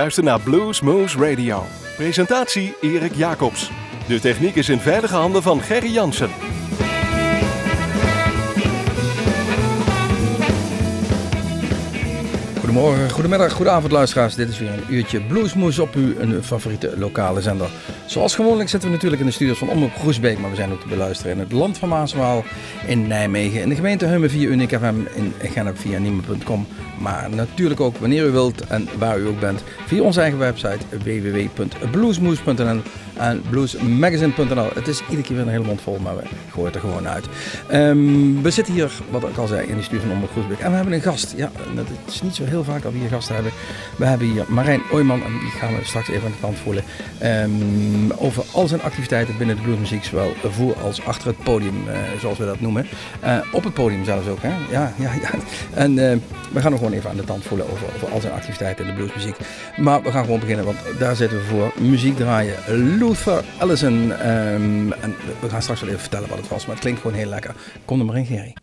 U 0.00 0.02
luistert 0.02 0.26
naar 0.26 0.40
Blues 0.40 0.80
Moose 0.80 1.18
Radio. 1.18 1.64
Presentatie 1.96 2.74
Erik 2.80 3.14
Jacobs. 3.14 3.70
De 4.06 4.20
techniek 4.20 4.54
is 4.54 4.68
in 4.68 4.78
veilige 4.78 5.14
handen 5.14 5.42
van 5.42 5.60
Gerry 5.60 5.92
Jansen. 5.92 6.30
Goedemorgen, 12.58 13.10
goedemiddag, 13.10 13.52
goedenavond 13.52 13.92
luisteraars. 13.92 14.34
Dit 14.34 14.48
is 14.48 14.58
weer 14.58 14.72
een 14.72 14.94
uurtje 14.94 15.20
Bluesmoes 15.20 15.78
op 15.78 15.94
uw 15.94 16.18
een 16.18 16.42
favoriete 16.42 16.98
lokale 16.98 17.40
zender. 17.40 17.70
Zoals 18.10 18.34
gewoonlijk 18.34 18.68
zitten 18.68 18.88
we 18.88 18.94
natuurlijk 18.94 19.20
in 19.22 19.28
de 19.28 19.34
studios 19.34 19.58
van 19.58 19.68
Omroep 19.68 19.94
Groesbeek, 19.94 20.38
maar 20.38 20.50
we 20.50 20.56
zijn 20.56 20.72
ook 20.72 20.80
te 20.80 20.88
beluisteren 20.88 21.32
in 21.32 21.38
het 21.38 21.52
land 21.52 21.78
van 21.78 21.88
Maaswaal, 21.88 22.44
in 22.86 23.06
Nijmegen, 23.06 23.60
in 23.60 23.68
de 23.68 23.74
gemeente 23.74 24.06
Hummen 24.06 24.30
via 24.30 24.48
Unic 24.48 24.68
FM, 24.68 24.94
in 25.14 25.32
Gennep 25.38 25.78
via 25.78 25.98
Niemen.com. 25.98 26.66
Maar 26.98 27.30
natuurlijk 27.30 27.80
ook 27.80 27.96
wanneer 27.96 28.26
u 28.26 28.30
wilt 28.30 28.66
en 28.66 28.88
waar 28.98 29.18
u 29.18 29.26
ook 29.26 29.40
bent, 29.40 29.64
via 29.86 30.02
onze 30.02 30.20
eigen 30.20 30.38
website 30.38 30.78
www.bluesmoes.nl 30.90 32.82
en 33.16 33.42
bluesmagazine.nl. 33.50 34.68
Het 34.74 34.88
is 34.88 35.00
iedere 35.00 35.22
keer 35.22 35.36
weer 35.36 35.44
een 35.44 35.50
hele 35.50 35.64
mond 35.64 35.80
vol, 35.80 35.98
maar 35.98 36.16
we 36.16 36.22
gooien 36.50 36.66
het 36.72 36.74
er 36.74 36.80
gewoon 36.80 37.08
uit. 37.08 37.26
Ehm, 37.68 38.42
we 38.42 38.50
zitten 38.50 38.74
hier, 38.74 38.90
wat 39.10 39.22
ik 39.22 39.36
al 39.36 39.46
zei, 39.46 39.68
in 39.68 39.76
de 39.76 39.82
studio 39.82 40.00
van 40.00 40.10
Omroep 40.10 40.30
Groesbeek. 40.30 40.58
En 40.58 40.70
we 40.70 40.76
hebben 40.76 40.94
een 40.94 41.00
gast. 41.00 41.34
Ja, 41.36 41.50
het 41.74 41.86
is 42.06 42.22
niet 42.22 42.34
zo 42.34 42.44
heel 42.44 42.64
vaak 42.64 42.82
dat 42.82 42.92
we 42.92 42.98
hier 42.98 43.08
gasten 43.08 43.34
hebben. 43.34 43.52
We 43.96 44.04
hebben 44.04 44.30
hier 44.30 44.44
Marijn 44.48 44.82
Ooyman, 44.92 45.22
en 45.22 45.30
die 45.30 45.50
gaan 45.50 45.74
we 45.74 45.84
straks 45.84 46.08
even 46.08 46.24
aan 46.24 46.30
de 46.30 46.40
kant 46.40 46.58
voelen. 46.58 46.84
Ehm, 47.18 47.50
over 48.16 48.44
al 48.52 48.68
zijn 48.68 48.82
activiteiten 48.82 49.36
binnen 49.38 49.56
de 49.56 49.62
bluesmuziek, 49.62 50.04
zowel 50.04 50.32
voor 50.42 50.74
als 50.74 51.04
achter 51.04 51.28
het 51.28 51.42
podium, 51.42 51.88
eh, 51.88 51.96
zoals 52.20 52.38
we 52.38 52.44
dat 52.44 52.60
noemen. 52.60 52.86
Uh, 53.24 53.38
op 53.52 53.64
het 53.64 53.74
podium 53.74 54.04
zelfs 54.04 54.28
ook, 54.28 54.42
hè? 54.42 54.48
Ja, 54.70 54.92
ja, 54.98 55.12
ja. 55.12 55.30
En 55.74 55.94
we 55.94 56.60
gaan 56.60 56.70
hem 56.70 56.76
gewoon 56.76 56.92
even 56.92 57.10
aan 57.10 57.16
de 57.16 57.24
tand 57.24 57.44
voelen 57.44 57.70
over, 57.70 57.86
over 57.94 58.08
al 58.08 58.20
zijn 58.20 58.32
activiteiten 58.32 58.84
in 58.84 58.90
de 58.90 58.96
bluesmuziek. 58.96 59.36
Maar 59.76 60.02
we 60.02 60.10
gaan 60.10 60.24
gewoon 60.24 60.40
beginnen, 60.40 60.64
want 60.64 60.78
daar 60.98 61.16
zitten 61.16 61.38
we 61.38 61.44
voor. 61.44 61.72
Muziek 61.80 62.16
draaien. 62.16 62.56
Luther 62.98 63.44
Allison. 63.58 64.10
Um, 64.10 64.92
en 64.92 65.14
we 65.40 65.48
gaan 65.48 65.62
straks 65.62 65.80
wel 65.80 65.88
even 65.88 66.00
vertellen 66.00 66.28
wat 66.28 66.38
het 66.38 66.48
was, 66.48 66.66
maar 66.66 66.74
het 66.74 66.84
klinkt 66.84 67.00
gewoon 67.00 67.16
heel 67.16 67.28
lekker. 67.28 67.54
Kom 67.84 67.98
er 68.00 68.06
maar 68.06 68.16
in, 68.16 68.26
Gerry. 68.26 68.54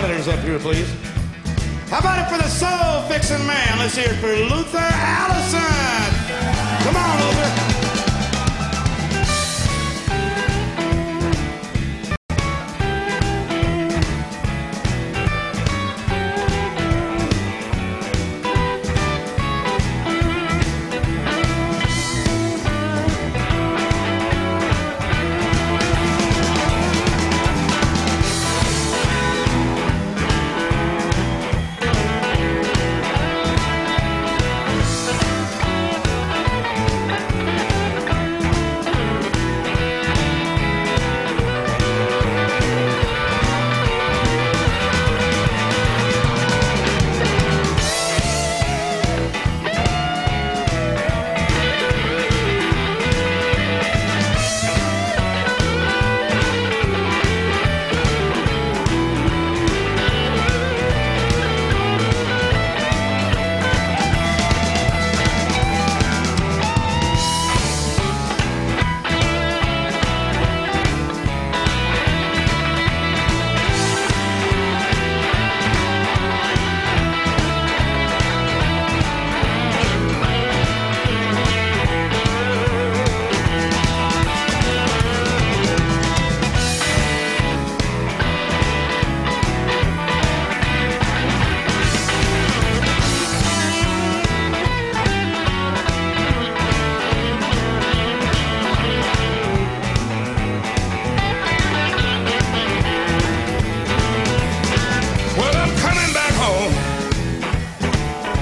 Monitors 0.00 0.28
up 0.28 0.40
here, 0.40 0.58
please. 0.58 0.90
How 1.90 1.98
about 1.98 2.18
it 2.20 2.32
for 2.32 2.42
the 2.42 2.48
soul 2.48 3.02
fixing 3.08 3.46
man? 3.46 3.78
Let's 3.78 3.94
hear 3.94 4.06
it 4.06 4.16
for 4.16 4.28
Luther 4.28 4.78
Allison. 4.78 5.60
Come 6.84 6.96
on, 6.96 7.20
Luther. 7.20 7.69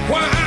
Why? 0.09 0.38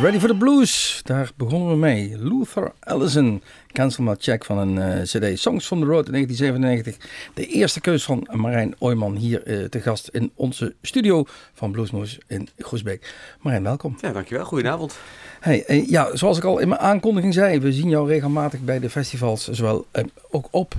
Ready 0.00 0.18
for 0.18 0.28
the 0.28 0.34
blues? 0.34 1.00
Daar 1.04 1.30
begonnen 1.36 1.68
we 1.68 1.76
mee. 1.76 2.18
Luther 2.18 2.72
Allison, 2.80 3.42
cancel 3.72 4.02
maar 4.02 4.16
check 4.18 4.44
van 4.44 4.58
een 4.58 4.78
eh, 4.78 5.02
cd. 5.02 5.38
Songs 5.38 5.66
from 5.66 5.80
the 5.80 5.86
Road 5.86 6.06
in 6.06 6.12
1997. 6.12 6.96
De 7.34 7.46
eerste 7.46 7.80
keus 7.80 8.04
van 8.04 8.28
Marijn 8.30 8.74
Ooyman 8.78 9.16
hier 9.16 9.42
eh, 9.42 9.64
te 9.64 9.80
gast 9.80 10.08
in 10.08 10.30
onze 10.34 10.74
studio 10.82 11.24
van 11.52 11.72
Bluesmoes 11.72 12.18
in 12.26 12.48
Groesbeek. 12.58 13.14
Marijn, 13.40 13.62
welkom. 13.62 13.96
Ja, 14.00 14.12
dankjewel. 14.12 14.44
Goedenavond. 14.44 14.98
Hey, 15.40 15.64
eh, 15.64 15.88
ja, 15.88 16.16
zoals 16.16 16.38
ik 16.38 16.44
al 16.44 16.58
in 16.58 16.68
mijn 16.68 16.80
aankondiging 16.80 17.34
zei, 17.34 17.60
we 17.60 17.72
zien 17.72 17.88
jou 17.88 18.08
regelmatig 18.08 18.60
bij 18.60 18.80
de 18.80 18.90
festivals, 18.90 19.48
zowel 19.48 19.86
ook 20.30 20.48
op, 20.50 20.74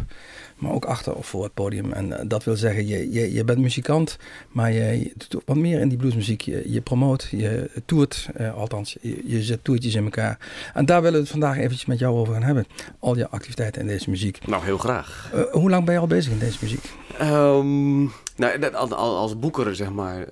maar 0.56 0.72
ook 0.72 0.86
achter 0.86 1.16
of 1.16 1.28
voor 1.28 1.44
het 1.44 1.54
podium. 1.54 1.94
En 1.94 2.20
eh, 2.20 2.26
dat 2.28 2.44
wil 2.44 2.56
zeggen, 2.56 2.88
je, 2.88 3.12
je, 3.12 3.34
je 3.34 3.44
bent 3.44 3.60
muzikant, 3.60 4.18
maar 4.50 4.72
je, 4.72 5.00
je 5.00 5.14
doet 5.30 5.42
wat 5.46 5.56
meer 5.56 5.80
in 5.80 5.90
die 5.90 5.98
bluesmuziek. 5.98 6.42
Je, 6.42 6.72
je 6.72 6.82
promoot, 6.82 7.28
je 7.32 7.70
toert, 7.86 8.30
eh, 8.36 8.56
althans, 8.56 8.98
je, 9.02 9.22
je 9.26 9.44
zet 9.44 9.64
toertjes 9.64 9.96
in 9.96 10.04
elkaar. 10.04 10.40
En 10.74 10.86
daar 10.86 11.02
willen 11.02 11.16
we 11.16 11.22
het 11.22 11.32
vandaag 11.32 11.58
eventjes 11.58 11.86
met 11.86 12.00
jou 12.00 12.18
over 12.18 12.34
gaan 12.34 12.44
hebben. 12.44 12.66
Al 13.00 13.18
je 13.18 13.30
activiteiten 13.30 13.82
in 13.82 13.88
deze 13.88 14.10
muziek. 14.10 14.48
Nou, 14.48 14.64
heel 14.64 14.78
graag. 14.78 15.32
Eh, 15.34 15.42
hoe 15.52 15.70
lang 15.70 15.86
ben 15.86 15.94
je 15.94 16.00
al 16.00 16.08
bezig 16.08 16.32
in 16.32 16.40
deze 16.40 16.58
muziek? 16.62 16.84
Ehm, 17.18 18.04
nou, 18.36 18.74
als 18.96 19.40
boeker, 19.40 19.76
zeg 19.76 19.92
maar, 19.92 20.28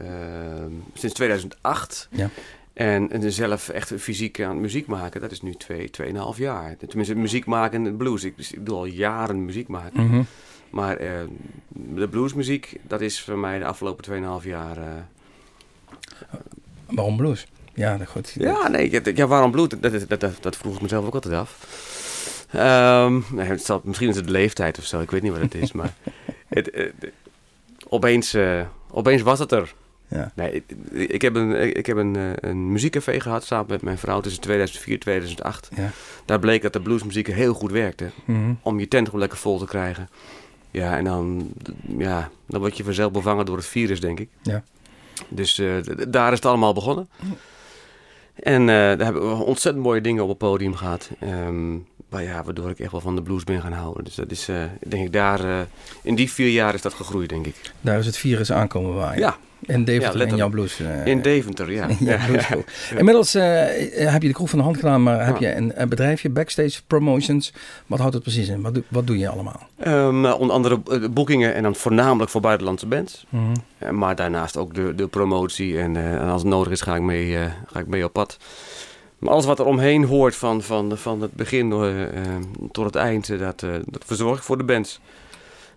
sinds 0.93 1.15
2008. 1.15 2.07
Ja. 2.11 2.29
En, 2.73 3.11
en 3.11 3.31
zelf 3.31 3.69
echt 3.69 3.91
fysiek 3.97 4.41
aan 4.41 4.61
muziek 4.61 4.87
maken, 4.87 5.21
dat 5.21 5.31
is 5.31 5.41
nu 5.41 5.53
twee, 5.53 5.89
tweeënhalf 5.89 6.37
jaar. 6.37 6.77
Tenminste, 6.77 7.15
muziek 7.15 7.45
maken 7.45 7.85
en 7.85 7.97
blues. 7.97 8.23
Ik, 8.23 8.33
ik 8.37 8.65
doe 8.65 8.75
al 8.75 8.85
jaren 8.85 9.45
muziek 9.45 9.67
maken. 9.67 10.05
Mhm. 10.05 10.21
Maar 10.69 10.97
eh, 10.97 11.09
de 11.67 12.07
bluesmuziek, 12.07 12.75
dat 12.81 13.01
is 13.01 13.21
voor 13.21 13.37
mij 13.37 13.59
de 13.59 13.65
afgelopen 13.65 14.39
2,5 14.41 14.47
jaar. 14.47 14.77
eh, 14.77 14.85
Waarom 16.85 17.17
blues? 17.17 17.47
Ja, 17.73 17.97
dat 17.97 18.07
goed. 18.07 18.35
Ja, 18.37 18.67
nee, 18.67 19.15
ja, 19.15 19.27
waarom 19.27 19.51
blues? 19.51 19.67
Dat, 19.67 20.19
dat, 20.19 20.37
dat, 20.41 20.55
vroeg 20.57 20.75
ik 20.75 20.81
mezelf 20.81 21.05
ook 21.05 21.13
altijd 21.13 21.33
af. 21.33 21.67
Ehm, 22.51 23.19
nee, 23.31 23.45
het 23.47 23.63
zal, 23.65 23.81
misschien 23.83 24.09
is 24.09 24.15
het 24.15 24.25
de 24.25 24.31
leeftijd 24.31 24.77
of 24.77 24.85
zo, 24.85 24.99
ik 24.99 25.11
weet 25.11 25.21
niet 25.21 25.31
wat 25.31 25.41
het 25.41 25.55
is. 25.55 25.71
maar 25.71 25.93
het, 26.47 26.69
eh, 26.69 26.91
opeens, 27.87 28.37
opeens 28.91 29.21
was 29.21 29.39
het 29.39 29.51
er. 29.51 29.73
Ja. 30.13 30.31
Nee, 30.35 30.51
ik, 30.51 30.63
ik 31.09 31.21
heb, 31.21 31.35
een, 31.35 31.75
ik 31.77 31.85
heb 31.85 31.97
een, 31.97 32.15
eh, 32.15 32.49
een 32.49 32.71
muziekcafé 32.71 33.19
gehad 33.19 33.43
samen 33.43 33.65
met 33.69 33.81
mijn 33.81 33.97
vrouw 33.97 34.21
tussen 34.21 34.41
2004 34.41 34.93
en 34.93 34.99
2008. 34.99 35.69
Ja. 35.75 35.89
Daar 36.25 36.39
bleek 36.39 36.61
dat 36.61 36.73
de 36.73 36.81
bluesmuziek 36.81 37.27
heel 37.27 37.53
goed 37.53 37.71
werkte. 37.71 38.09
Mhm. 38.25 38.53
Om 38.61 38.79
je 38.79 38.87
tent 38.87 39.05
gewoon 39.05 39.19
lekker 39.19 39.37
vol 39.37 39.57
te 39.57 39.65
krijgen. 39.65 40.09
Ja, 40.71 40.97
en 40.97 41.03
dan, 41.03 41.51
ja, 41.97 42.29
dan 42.45 42.59
word 42.59 42.77
je 42.77 42.83
vanzelf 42.83 43.11
bevangen 43.11 43.45
door 43.45 43.57
het 43.57 43.65
virus, 43.65 43.99
denk 43.99 44.19
ik. 44.19 44.29
Ja. 44.41 44.63
Dus 45.27 45.59
eh, 45.59 45.75
daar 46.09 46.31
is 46.31 46.37
het 46.37 46.45
allemaal 46.45 46.73
begonnen. 46.73 47.09
En 48.33 48.61
eh, 48.61 48.67
daar 48.75 49.03
hebben 49.03 49.37
we 49.37 49.43
ontzettend 49.43 49.85
mooie 49.85 50.01
dingen 50.01 50.23
op 50.23 50.29
het 50.29 50.37
podium 50.37 50.75
gehad. 50.75 51.09
Maar 52.09 52.23
ja, 52.23 52.43
waardoor 52.43 52.69
ik 52.69 52.79
echt 52.79 52.91
wel 52.91 53.01
van 53.01 53.15
de 53.15 53.21
blues 53.21 53.43
ben 53.43 53.61
gaan 53.61 53.71
houden. 53.71 54.03
Dus 54.03 54.15
dat 54.15 54.31
is, 54.31 54.49
denk 54.87 55.05
ik, 55.05 55.13
daar, 55.13 55.67
in 56.01 56.15
die 56.15 56.31
vier 56.31 56.49
jaar 56.49 56.73
is 56.73 56.81
dat 56.81 56.93
gegroeid, 56.93 57.29
denk 57.29 57.45
ik. 57.45 57.55
Daar 57.81 57.99
is 57.99 58.05
het 58.05 58.17
virus 58.17 58.51
aankomen 58.51 58.93
waaien. 58.93 59.19
Ja, 59.19 59.37
In 59.65 59.83
Deventer, 59.83 60.17
letterlijk. 60.17 60.31
in 60.31 60.37
jouw 60.37 60.49
blues. 60.49 60.79
eh, 60.79 61.05
in 61.05 61.21
Deventer, 61.21 61.71
ja. 61.71 61.87
Ja, 61.99 62.17
blueschool. 62.27 62.63
Inmiddels 62.97 63.35
eh, 63.35 63.43
heb 64.11 64.21
je 64.21 64.27
de 64.27 64.33
kroeg 64.33 64.49
van 64.49 64.57
de 64.59 64.63
hand 64.65 64.77
gedaan, 64.77 65.03
maar 65.03 65.25
heb 65.25 65.37
Ja. 65.37 65.49
je 65.49 65.55
een, 65.55 65.71
een 65.81 65.89
bedrijfje, 65.89 66.29
Backstage 66.29 66.81
Promotions. 66.87 67.53
Wat 67.87 67.99
houdt 67.99 68.13
het 68.13 68.23
precies 68.23 68.47
in? 68.47 68.61
Wat, 68.61 68.73
doe- 68.73 68.83
wat 68.87 69.07
doe 69.07 69.17
je 69.17 69.29
allemaal? 69.29 69.67
Ehm, 69.79 70.21
nou, 70.21 70.39
onder 70.39 70.55
andere 70.55 70.79
eh, 70.91 70.99
boekingen 71.11 71.53
en 71.53 71.63
dan 71.63 71.75
voornamelijk 71.75 72.31
voor 72.31 72.41
buitenlandse 72.41 72.85
bands. 72.87 73.25
Mhm. 73.29 73.43
Eh, 73.77 73.89
maar 73.89 74.15
daarnaast 74.15 74.57
ook 74.57 74.73
de, 74.73 74.95
de 74.95 75.07
promotie. 75.07 75.79
En, 75.79 75.95
eh, 75.95 76.11
en 76.13 76.27
als 76.29 76.41
het 76.41 76.51
nodig 76.51 76.71
is, 76.71 76.81
ga 76.81 76.95
ik 76.95 77.01
mee, 77.01 77.37
eh, 77.37 77.45
ga 77.71 77.79
ik 77.79 77.87
mee 77.87 78.03
op 78.05 78.13
pad. 78.13 78.37
Maar 79.19 79.31
alles 79.31 79.45
wat 79.45 79.59
er 79.59 79.65
omheen 79.65 80.03
hoort, 80.05 80.35
van, 80.35 80.61
van, 80.61 80.97
van 80.97 81.21
het 81.21 81.33
begin 81.33 81.71
eh, 81.71 82.03
eh, 82.03 82.09
tot 82.71 82.85
het 82.85 82.95
eind, 82.95 83.29
eh, 83.29 83.39
dat, 83.39 83.63
eh, 83.63 83.69
dat 83.85 84.03
verzorg 84.05 84.37
ik 84.37 84.43
voor 84.43 84.57
de 84.57 84.63
bands. 84.63 84.99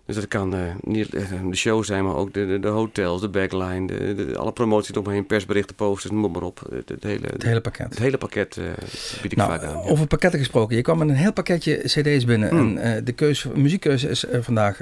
Dus 0.07 0.15
dat 0.15 0.27
kan 0.27 0.53
eh, 0.55 0.59
niet 0.81 1.13
eh, 1.13 1.23
de 1.49 1.55
show 1.55 1.83
zijn, 1.83 2.03
maar 2.03 2.15
ook 2.15 2.33
de, 2.33 2.45
de, 2.45 2.59
de 2.59 2.67
hotels, 2.67 3.21
de 3.21 3.29
backline, 3.29 3.87
de, 3.87 4.15
de- 4.15 4.37
alle 4.37 4.51
promoties 4.51 4.91
eromheen, 4.95 5.25
persberichten, 5.25 5.75
posters, 5.75 6.11
noem 6.13 6.31
maar 6.31 6.41
op. 6.41 6.59
Het, 6.69 7.03
hele, 7.03 7.27
Het 7.27 7.43
hele 7.43 7.61
pakket. 7.61 7.89
het 7.89 7.99
hele 7.99 8.17
pakket 8.17 8.57
eh, 8.57 8.63
bied 9.21 9.31
ik 9.31 9.37
Nou, 9.37 9.49
vaak 9.49 9.63
aan. 9.63 9.83
ja. 9.83 9.89
over 9.89 10.07
pakketten 10.07 10.39
gesproken. 10.39 10.75
Je 10.75 10.81
kwam 10.81 10.97
met 10.97 11.09
een 11.09 11.15
heel 11.15 11.33
pakketje 11.33 11.77
cd's 11.77 12.25
binnen. 12.25 12.49
Hmm. 12.49 12.77
En 12.77 13.03
de 13.03 13.11
keuze, 13.11 13.49
muziekkeuze 13.55 14.09
is 14.09 14.25
vandaag 14.41 14.81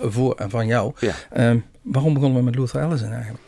voor 0.00 0.34
en 0.34 0.50
van 0.50 0.66
jou. 0.66 0.92
Ja. 0.98 1.14
Ehm, 1.30 1.58
waarom 1.82 2.14
begonnen 2.14 2.38
we 2.38 2.44
met 2.44 2.54
Luther 2.56 2.82
Allison 2.82 3.10
eigenlijk? 3.12 3.42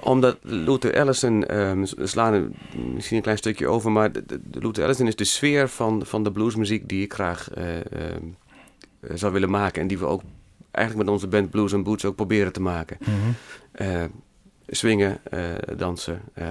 Omdat 0.00 0.36
Luther 0.42 1.00
Allison, 1.00 1.46
ehm, 1.46 1.84
we 1.96 2.06
slaan 2.06 2.52
misschien 2.94 3.16
een 3.16 3.22
klein 3.22 3.38
stukje 3.38 3.66
over, 3.68 3.92
maar 3.92 4.12
de, 4.12 4.22
Luther 4.52 4.84
Allison 4.84 5.06
is 5.06 5.16
de 5.16 5.24
sfeer 5.24 5.68
van, 5.68 6.02
van 6.06 6.22
de 6.24 6.32
bluesmuziek 6.32 6.88
die 6.88 7.02
ik 7.04 7.12
graag 7.12 7.50
eh, 7.50 7.76
ehm, 7.76 7.82
eh, 9.00 9.10
zou 9.14 9.32
willen 9.32 9.50
maken. 9.50 9.82
En 9.82 9.88
die 9.88 9.98
we 9.98 10.06
ook 10.06 10.22
eigenlijk 10.70 11.06
met 11.06 11.14
onze 11.14 11.28
band 11.28 11.50
Blues 11.50 11.74
and 11.74 11.84
Boots 11.84 12.04
ook 12.04 12.16
proberen 12.16 12.52
te 12.52 12.60
maken. 12.60 12.96
Mm 13.00 13.34
swingen, 14.70 15.18
eh, 15.30 15.40
dansen, 15.76 16.20
eh, 16.34 16.46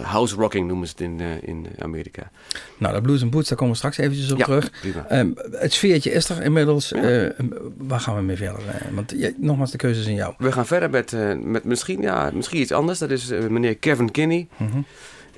house 0.00 0.34
rocking 0.34 0.66
noemen 0.66 0.86
ze 0.86 0.92
het 0.92 1.02
in, 1.02 1.20
in 1.42 1.66
Amerika. 1.78 2.30
Nou, 2.78 2.94
de 2.94 3.00
Blues 3.00 3.22
and 3.22 3.30
Boots, 3.30 3.48
daar 3.48 3.58
komen 3.58 3.72
we 3.72 3.78
straks 3.78 3.98
eventjes 3.98 4.32
op 4.32 4.38
ja, 4.38 4.44
terug. 4.44 4.70
Ehm, 5.08 5.30
het 5.50 5.72
sfeertje 5.72 6.10
is 6.10 6.28
er 6.28 6.42
inmiddels. 6.42 6.92
Ehm, 6.92 7.30
waar 7.76 8.00
gaan 8.00 8.16
we 8.16 8.22
mee 8.22 8.36
verder? 8.36 8.60
want 8.94 9.38
nogmaals, 9.38 9.70
de 9.70 9.76
keuze 9.76 10.00
is 10.00 10.06
in 10.06 10.14
jou. 10.14 10.34
We 10.38 10.52
gaan 10.52 10.66
verder 10.66 10.90
met, 10.90 11.16
met 11.42 11.64
misschien, 11.64 12.00
ja, 12.00 12.30
misschien 12.34 12.60
iets 12.60 12.72
anders. 12.72 12.98
Dat 12.98 13.10
is 13.10 13.28
meneer 13.28 13.76
Kevin 13.76 14.10
Kinney. 14.10 14.48
Mm. 14.56 14.84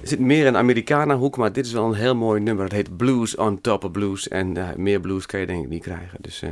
Er 0.03 0.09
zit 0.09 0.19
meer 0.19 0.47
in 0.47 0.57
Americana 0.57 1.17
hoek, 1.17 1.37
maar 1.37 1.53
dit 1.53 1.67
is 1.67 1.73
wel 1.73 1.87
een 1.87 1.95
heel 1.95 2.17
mooi 2.17 2.41
nummer. 2.41 2.65
Het 2.65 2.73
heet 2.73 2.97
Blues 2.97 3.37
on 3.37 3.61
Top 3.61 3.85
of 3.85 3.91
Blues. 3.91 4.29
En 4.29 4.57
meer 4.77 5.01
blues 5.01 5.27
kan 5.27 5.41
je 5.41 5.47
denk 5.47 5.63
ik 5.63 5.69
niet 5.69 5.83
krijgen. 5.83 6.19
Dus 6.21 6.43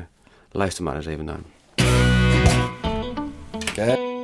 luister 0.50 0.84
maar 0.84 0.96
eens 0.96 1.06
even 1.06 1.24
naar. 1.24 1.40
Okay. 3.78 4.17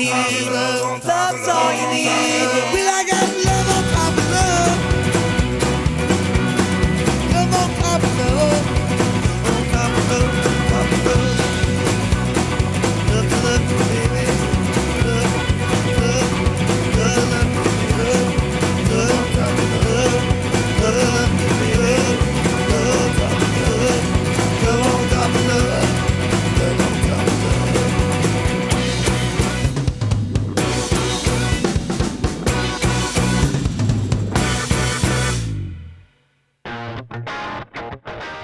need. 0.00 1.00
That's 1.02 1.48
all 1.48 1.72
you 1.72 1.88
need. 1.90 2.29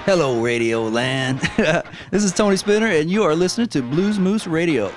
Hello, 0.07 0.41
Radio 0.41 0.83
Land. 0.83 1.39
this 2.11 2.23
is 2.23 2.31
Tony 2.31 2.55
Spinner, 2.55 2.87
and 2.87 3.11
you 3.11 3.23
are 3.23 3.35
listening 3.35 3.67
to 3.67 3.81
Blues 3.81 4.17
Moose 4.17 4.47
Radio. 4.47 4.89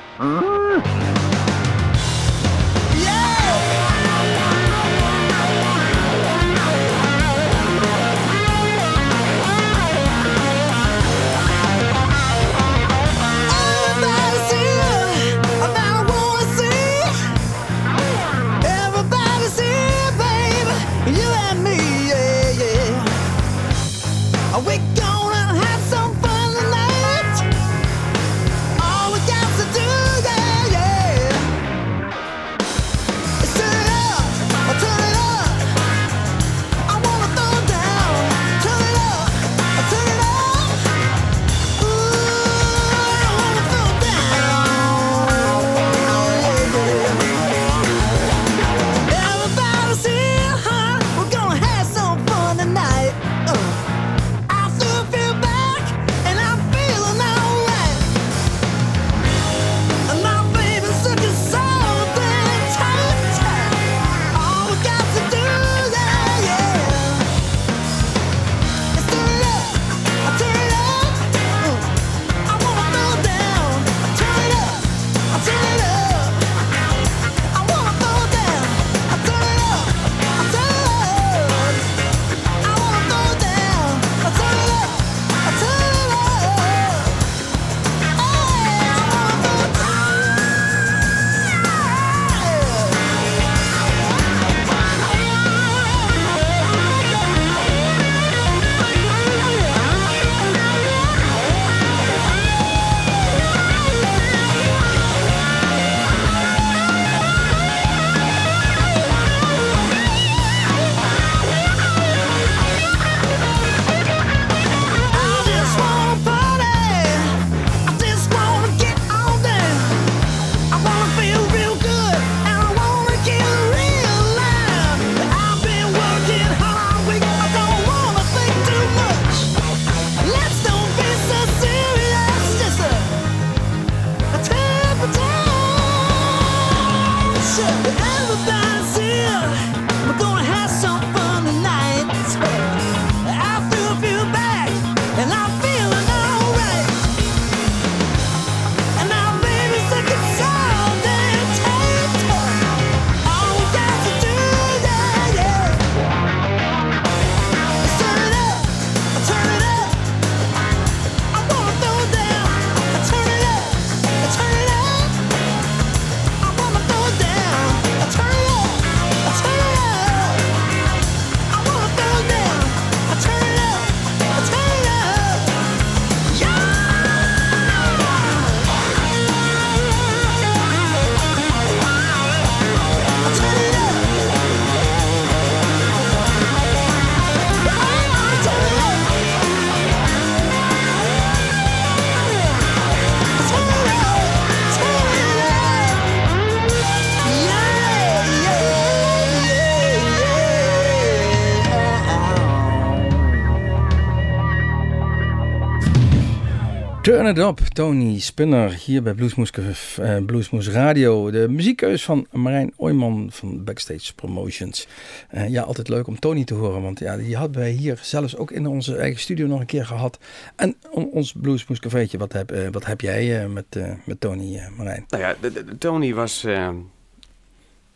Tony 207.72 208.18
Spinner 208.18 208.72
hier 208.72 209.02
bij 209.02 209.14
eh, 209.14 210.16
Bluesmoes 210.26 210.68
Radio. 210.68 211.30
De 211.30 211.48
muziekkeus 211.48 212.04
van 212.04 212.26
Marijn 212.32 212.72
Ooyman 212.76 213.28
van 213.32 213.64
Backstage 213.64 214.14
Promotions. 214.14 214.88
Eh, 215.28 215.48
ja, 215.48 215.62
altijd 215.62 215.88
leuk 215.88 216.06
om 216.06 216.18
Tony 216.18 216.44
te 216.44 216.54
horen, 216.54 216.82
want 216.82 216.98
ja, 216.98 217.16
die 217.16 217.36
hadden 217.36 217.60
wij 217.60 217.70
hier 217.70 217.98
zelfs 218.02 218.36
ook 218.36 218.50
in 218.50 218.66
onze 218.66 218.96
eigen 218.96 219.20
studio 219.20 219.46
nog 219.46 219.60
een 219.60 219.66
keer 219.66 219.86
gehad. 219.86 220.18
En 220.56 220.76
on- 220.90 221.10
ons 221.10 221.32
Bluesmoes 221.32 221.78
cafeetje, 221.80 222.18
wat 222.18 222.32
heb, 222.32 222.50
eh, 222.50 222.68
wat 222.70 222.86
heb 222.86 223.00
jij 223.00 223.48
met, 223.48 223.80
met 224.04 224.20
Tony, 224.20 224.60
Marijn? 224.76 225.04
Nou 225.08 225.22
ja, 225.22 225.34
Tony 225.78 226.14
was 226.14 226.46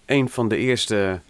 een 0.06 0.28
van 0.28 0.48
de 0.48 0.56
eerste 0.56 1.20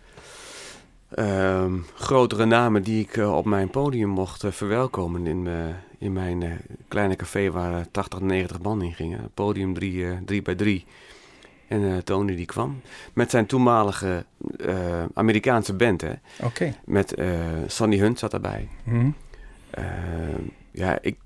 ehm, 1.14 1.74
grotere 1.94 2.44
namen 2.44 2.82
die 2.82 3.02
ik 3.02 3.16
eh, 3.16 3.36
op 3.36 3.44
mijn 3.44 3.70
podium 3.70 4.08
mocht 4.08 4.44
eh, 4.44 4.50
verwelkomen. 4.50 5.26
In, 5.26 5.46
eh, 5.46 5.52
in 6.04 6.12
mijn 6.12 6.60
kleine 6.88 7.16
café 7.16 7.50
waar 7.50 7.78
eh, 7.78 7.84
80, 7.90 8.20
90 8.20 8.60
man 8.60 8.82
in 8.82 8.92
gingen. 8.94 9.30
Podium 9.34 9.74
3 9.74 10.06
eh, 10.06 10.16
drie 10.24 10.42
bij 10.42 10.54
3. 10.54 10.84
En 11.68 12.04
Tony 12.04 12.36
die 12.36 12.46
kwam 12.46 12.80
met 13.12 13.30
zijn 13.30 13.46
toenmalige 13.46 14.24
Amerikaanse 15.14 15.74
band. 15.74 16.00
Hè? 16.00 16.12
Met 16.84 17.14
Sonny 17.66 17.98
Hunt 17.98 18.18
zat 18.18 18.30
daarbij. 18.30 18.68
Mhm. 18.84 19.10
Eh, 19.70 19.84
ja, 20.70 20.98
ik, 21.00 21.16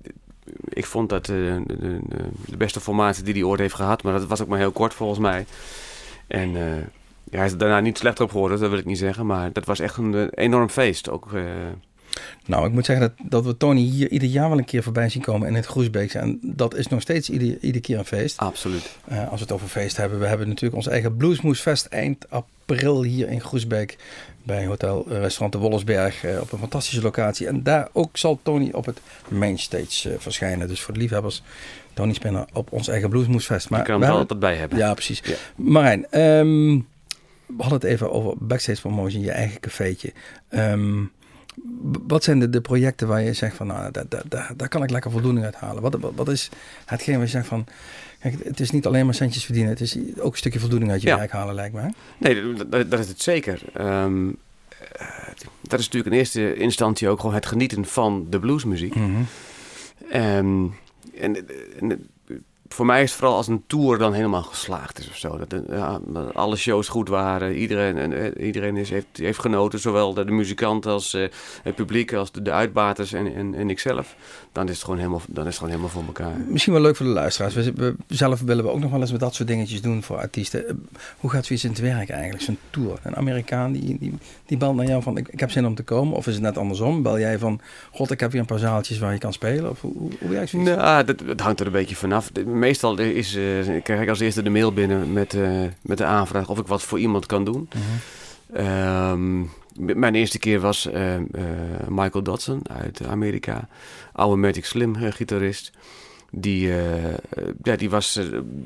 ik 0.69 0.85
vond 0.85 1.09
dat 1.09 1.25
de, 1.25 1.61
de, 1.67 1.99
de 2.45 2.57
beste 2.57 2.79
formatie 2.79 3.23
die 3.23 3.33
hij 3.33 3.43
ooit 3.43 3.59
heeft 3.59 3.75
gehad. 3.75 4.03
Maar 4.03 4.13
dat 4.13 4.27
was 4.27 4.41
ook 4.41 4.47
maar 4.47 4.57
heel 4.57 4.71
kort 4.71 4.93
volgens 4.93 5.19
mij. 5.19 5.45
En 6.27 6.55
ja, 7.29 7.37
hij 7.37 7.45
is 7.45 7.57
daarna 7.57 7.79
niet 7.79 7.97
slechter 7.97 8.23
op 8.25 8.31
geworden, 8.31 8.59
dat 8.59 8.69
wil 8.69 8.79
ik 8.79 8.85
niet 8.85 8.97
zeggen. 8.97 9.25
Maar 9.25 9.53
dat 9.53 9.65
was 9.65 9.79
echt 9.79 9.97
een 9.97 10.13
eh, 10.15 10.27
enorm 10.31 10.69
feest. 10.69 11.09
Ook, 11.09 11.33
eh, 11.33 11.41
Nou, 12.45 12.67
ik 12.67 12.71
moet 12.71 12.85
zeggen 12.85 13.13
dat, 13.17 13.29
dat 13.29 13.45
we 13.45 13.57
Tony 13.57 13.81
hier 13.81 14.09
ieder 14.09 14.27
jaar 14.27 14.49
wel 14.49 14.57
een 14.57 14.65
keer 14.65 14.83
voorbij 14.83 15.09
zien 15.09 15.21
komen 15.21 15.47
in 15.47 15.55
het 15.55 15.65
Groesbeekse. 15.65 16.19
En 16.19 16.39
dat 16.41 16.75
is 16.75 16.87
nog 16.87 17.01
steeds 17.01 17.29
ieder, 17.29 17.57
ieder 17.61 17.81
keer 17.81 17.97
een 17.97 18.05
feest. 18.05 18.37
absoluut. 18.37 18.97
Eh, 19.05 19.19
als 19.19 19.39
we 19.39 19.39
het 19.45 19.51
over 19.51 19.67
feest 19.67 19.97
hebben. 19.97 20.19
We 20.19 20.25
hebben 20.25 20.47
natuurlijk 20.47 20.75
ons 20.75 20.87
eigen 20.87 21.17
Bluesmoesfest 21.17 21.85
eind 21.85 22.25
april 22.29 23.03
hier 23.03 23.29
in 23.29 23.41
Groesbeek. 23.41 23.97
Bij 24.43 24.65
Hotel 24.65 25.05
Restaurant 25.07 25.51
de 25.51 25.57
Wollersberg. 25.57 26.23
op 26.41 26.51
een 26.51 26.59
fantastische 26.59 27.01
locatie. 27.01 27.47
En 27.47 27.63
daar 27.63 27.87
ook 27.91 28.17
zal 28.17 28.39
Tony 28.43 28.69
op 28.71 28.85
het 28.85 29.01
mainstage 29.27 30.15
verschijnen. 30.17 30.67
Dus 30.67 30.81
voor 30.81 30.93
de 30.93 30.99
liefhebbers, 30.99 31.43
Tony 31.93 32.13
Spinner 32.13 32.45
op 32.53 32.71
ons 32.71 32.87
eigen 32.87 33.09
Bluesmoesfest. 33.09 33.69
Maar 33.69 33.79
Je 33.79 33.85
kan 33.85 33.99
we 33.99 34.05
hem 34.05 34.13
er 34.13 34.19
altijd 34.19 34.39
bij 34.39 34.55
hebben. 34.55 34.77
Ja, 34.77 34.93
precies. 34.93 35.21
Ja. 35.23 35.35
Marijn, 35.55 36.05
ehm, 36.11 36.79
we 37.57 37.61
hadden 37.63 37.79
het 37.79 37.89
even 37.89 38.11
over 38.11 38.33
backstage 38.39 38.81
promotion, 38.81 39.21
je 39.21 39.31
eigen 39.31 39.59
cafeetje. 39.59 40.13
Ehm, 40.49 41.03
wat 42.07 42.23
zijn 42.23 42.39
de, 42.39 42.49
de 42.49 42.61
projecten 42.61 43.07
waar 43.07 43.21
je 43.21 43.33
zegt 43.33 43.55
van, 43.55 43.67
nou, 43.67 43.91
daar, 43.91 44.05
daar, 44.09 44.23
daar, 44.27 44.53
daar 44.57 44.67
kan 44.67 44.83
ik 44.83 44.89
lekker 44.89 45.11
voldoening 45.11 45.45
uit 45.45 45.55
halen? 45.55 45.81
Wat, 45.81 45.95
wat, 45.99 46.11
wat 46.15 46.27
is 46.29 46.49
hetgeen 46.85 47.13
waar 47.15 47.23
je 47.23 47.29
zegt 47.29 47.47
van, 47.47 47.65
kijk, 48.19 48.43
het 48.43 48.59
is 48.59 48.71
niet 48.71 48.85
alleen 48.85 49.05
maar 49.05 49.13
centjes 49.13 49.43
verdienen, 49.45 49.71
het 49.71 49.81
is 49.81 49.97
ook 50.19 50.31
een 50.31 50.37
stukje 50.37 50.59
voldoening 50.59 50.91
uit 50.91 51.01
je 51.01 51.07
Ja. 51.07 51.17
werk 51.17 51.31
halen, 51.31 51.55
lijkt 51.55 51.73
me. 51.75 51.81
hè? 51.81 51.87
Nee, 52.17 52.53
dat, 52.53 52.71
dat- 52.71 52.91
dat 52.91 52.99
is 52.99 53.07
het 53.07 53.21
zeker. 53.21 53.61
Ehm, 53.73 54.27
eh, 54.95 55.07
dat 55.61 55.79
is 55.79 55.85
natuurlijk 55.85 56.13
in 56.13 56.19
eerste 56.19 56.55
instantie 56.55 57.09
ook 57.09 57.19
gewoon 57.19 57.35
het 57.35 57.45
genieten 57.45 57.85
van 57.85 58.27
de 58.29 58.39
bluesmuziek. 58.39 58.95
Mhm. 58.95 59.21
Ehm, 60.11 60.65
en, 61.19 61.35
en, 61.79 62.07
voor 62.69 62.85
mij 62.85 63.03
is 63.03 63.09
het 63.09 63.19
vooral 63.19 63.35
als 63.37 63.47
een 63.47 63.63
tour 63.67 63.97
dan 63.97 64.13
helemaal 64.13 64.43
geslaagd 64.43 64.99
is 64.99 65.09
of 65.09 65.15
zo. 65.17 65.37
Dat, 65.37 65.49
de- 65.49 65.63
ja, 65.69 65.99
alle 66.33 66.55
shows 66.55 66.87
goed 66.87 67.09
waren. 67.09 67.55
Iedereen, 67.55 67.97
en, 67.97 68.13
eh, 68.35 68.45
iedereen 68.45 68.77
is, 68.77 68.89
heeft, 68.89 69.05
heeft 69.13 69.39
genoten. 69.39 69.79
Zowel 69.79 70.13
de, 70.13 70.25
de 70.25 70.31
muzikant 70.31 70.85
als 70.85 71.13
eh, 71.13 71.27
het 71.63 71.75
publiek, 71.75 72.13
als 72.13 72.31
de, 72.31 72.41
de 72.41 72.51
uitbaters 72.51 73.13
en, 73.13 73.35
en, 73.35 73.53
en 73.55 73.69
ikzelf. 73.69 74.15
Dan 74.51 74.67
is, 74.67 74.73
het 74.75 74.83
gewoon 74.83 74.97
helemaal, 74.99 75.21
dan 75.27 75.43
is 75.43 75.49
het 75.49 75.55
gewoon 75.57 75.69
helemaal 75.71 75.91
voor 75.93 76.03
elkaar. 76.05 76.37
Misschien 76.47 76.73
wel 76.73 76.81
leuk 76.81 76.95
voor 76.95 77.05
de 77.05 77.11
luisteraars. 77.11 77.53
We, 77.53 77.73
we- 77.73 77.95
zelf 78.07 78.41
willen 78.41 78.63
we 78.63 78.69
ook 78.69 78.79
nog 78.79 78.91
wel 78.91 78.99
eens 79.01 79.11
met 79.11 79.19
dat 79.19 79.35
soort 79.35 79.47
dingetjes 79.47 79.81
doen 79.81 80.03
voor 80.03 80.17
artiesten. 80.17 80.67
Eh, 80.67 80.73
Hoe 81.17 81.29
gaat 81.29 81.45
zoiets 81.45 81.65
in 81.65 81.71
het 81.71 81.79
werk 81.79 82.09
eigenlijk, 82.09 82.43
zo'n 82.43 82.57
tour? 82.69 82.99
Een 83.03 83.15
Amerikaan 83.15 83.71
die, 83.71 83.97
die, 83.99 84.13
die 84.45 84.57
belt 84.57 84.75
naar 84.75 84.85
jou 84.85 85.01
van 85.03 85.17
ik, 85.17 85.27
ik 85.27 85.39
heb 85.39 85.51
zin 85.51 85.65
om 85.65 85.75
te 85.75 85.83
komen. 85.83 86.15
Of 86.17 86.27
is 86.27 86.33
het 86.33 86.43
net 86.43 86.57
andersom? 86.57 87.03
Bel 87.03 87.19
jij 87.19 87.39
van 87.39 87.59
god 87.91 88.11
ik 88.11 88.19
heb 88.19 88.31
weer 88.31 88.41
een 88.41 88.47
paar 88.47 88.59
zaaltjes 88.59 88.99
waar 88.99 89.13
je 89.13 89.19
kan 89.19 89.33
spelen? 89.33 89.69
Of 89.69 89.81
hoe, 89.81 89.93
hoe, 89.97 90.09
hoe 90.19 90.29
werkt 90.29 90.49
zoiets? 90.49 90.69
Nou, 90.69 91.03
dat, 91.03 91.19
dat 91.25 91.39
hangt 91.39 91.59
er 91.59 91.65
een 91.65 91.71
beetje 91.71 91.95
vanaf. 91.95 92.31
Meestal 92.59 92.99
is, 92.99 93.35
eh, 93.35 93.83
krijg 93.83 94.01
ik 94.01 94.09
als 94.09 94.19
eerste 94.19 94.41
de 94.41 94.49
mail 94.49 94.73
binnen 94.73 95.13
met, 95.13 95.33
eh, 95.33 95.49
met 95.81 95.97
de 95.97 96.05
aanvraag 96.05 96.49
of 96.49 96.59
ik 96.59 96.67
wat 96.67 96.83
voor 96.83 96.99
iemand 96.99 97.25
kan 97.25 97.43
doen. 97.43 97.69
Mhm. 97.73 98.61
Ehm, 98.65 99.39
mijn 99.99 100.15
eerste 100.15 100.39
keer 100.39 100.59
was 100.59 100.85
eh, 100.85 101.15
Michael 101.87 102.23
Dodson 102.23 102.61
uit 102.69 103.05
Amerika. 103.05 103.67
Oude 104.11 104.35
Magic 104.35 104.65
Slim 104.65 104.95
gitarist. 104.95 105.71
Die, 106.31 106.67
ja, 107.63 107.75
die 107.75 107.89
was 107.89 108.19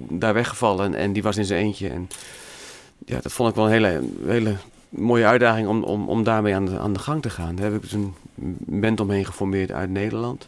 daar 0.09 0.33
weggevallen 0.33 0.95
en 0.95 1.13
die 1.13 1.23
was 1.23 1.37
in 1.37 1.45
zijn 1.45 1.63
eentje. 1.63 1.89
En 1.89 2.09
ja, 3.05 3.19
dat 3.21 3.31
vond 3.31 3.49
ik 3.49 3.55
wel 3.55 3.65
een 3.65 3.71
hele, 3.71 4.01
hele 4.25 4.55
mooie 4.89 5.25
uitdaging 5.25 5.67
om, 5.67 5.83
om, 5.83 6.09
om 6.09 6.23
daarmee 6.23 6.55
aan 6.55 6.65
de, 6.65 6.79
aan 6.79 6.93
de 6.93 6.99
gang 6.99 7.21
te 7.21 7.29
gaan. 7.29 7.55
Daar 7.55 7.65
heb 7.65 7.75
ik 7.75 7.81
dus 7.81 7.91
een 7.91 8.13
band 8.57 8.99
omheen 8.99 9.25
geformeerd 9.25 9.71
uit 9.71 9.89
Nederland. 9.89 10.47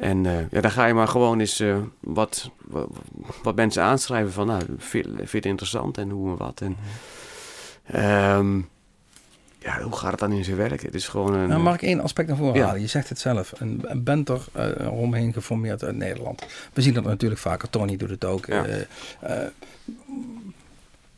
En 0.00 0.26
eh, 0.26 0.50
ja, 0.50 0.60
daar 0.60 0.70
ga 0.70 0.86
je 0.86 0.94
maar 0.94 1.08
gewoon 1.08 1.40
eens 1.40 1.60
eh, 1.60 1.76
wat, 2.00 2.50
wat, 2.64 2.88
wat 3.42 3.54
mensen 3.56 3.82
aanschrijven 3.82 4.32
van, 4.32 4.46
nou, 4.46 4.62
vind, 4.78 5.06
vind 5.06 5.30
je 5.30 5.36
het 5.36 5.46
interessant 5.46 5.98
en 5.98 6.10
hoe 6.10 6.30
en 6.30 6.36
wat. 6.36 6.60
En, 6.60 6.76
ehm, 7.84 8.56
ja, 9.58 9.80
hoe 9.82 9.96
gaat 9.96 10.10
het 10.10 10.20
dan 10.20 10.32
in 10.32 10.44
zijn 10.44 10.56
werk? 10.56 10.82
Het 10.82 10.94
is 10.94 11.08
gewoon 11.08 11.34
een... 11.34 11.48
Nou, 11.48 11.62
mag 11.62 11.74
ik 11.74 11.82
één 11.82 12.00
aspect 12.00 12.28
naar 12.28 12.36
voren 12.36 12.54
Ja. 12.54 12.66
halen? 12.66 12.80
Je 12.80 12.86
zegt 12.86 13.08
het 13.08 13.18
zelf. 13.18 13.52
Een, 13.58 13.82
een 13.82 14.26
er 14.26 14.44
eh, 14.52 14.92
omheen 14.92 15.32
geformeerd 15.32 15.84
uit 15.84 15.96
Nederland. 15.96 16.46
We 16.72 16.82
zien 16.82 16.94
dat 16.94 17.04
natuurlijk 17.04 17.40
vaker. 17.40 17.70
Tony 17.70 17.96
doet 17.96 18.10
het 18.10 18.24
ook. 18.24 18.46
Ja. 18.46 18.64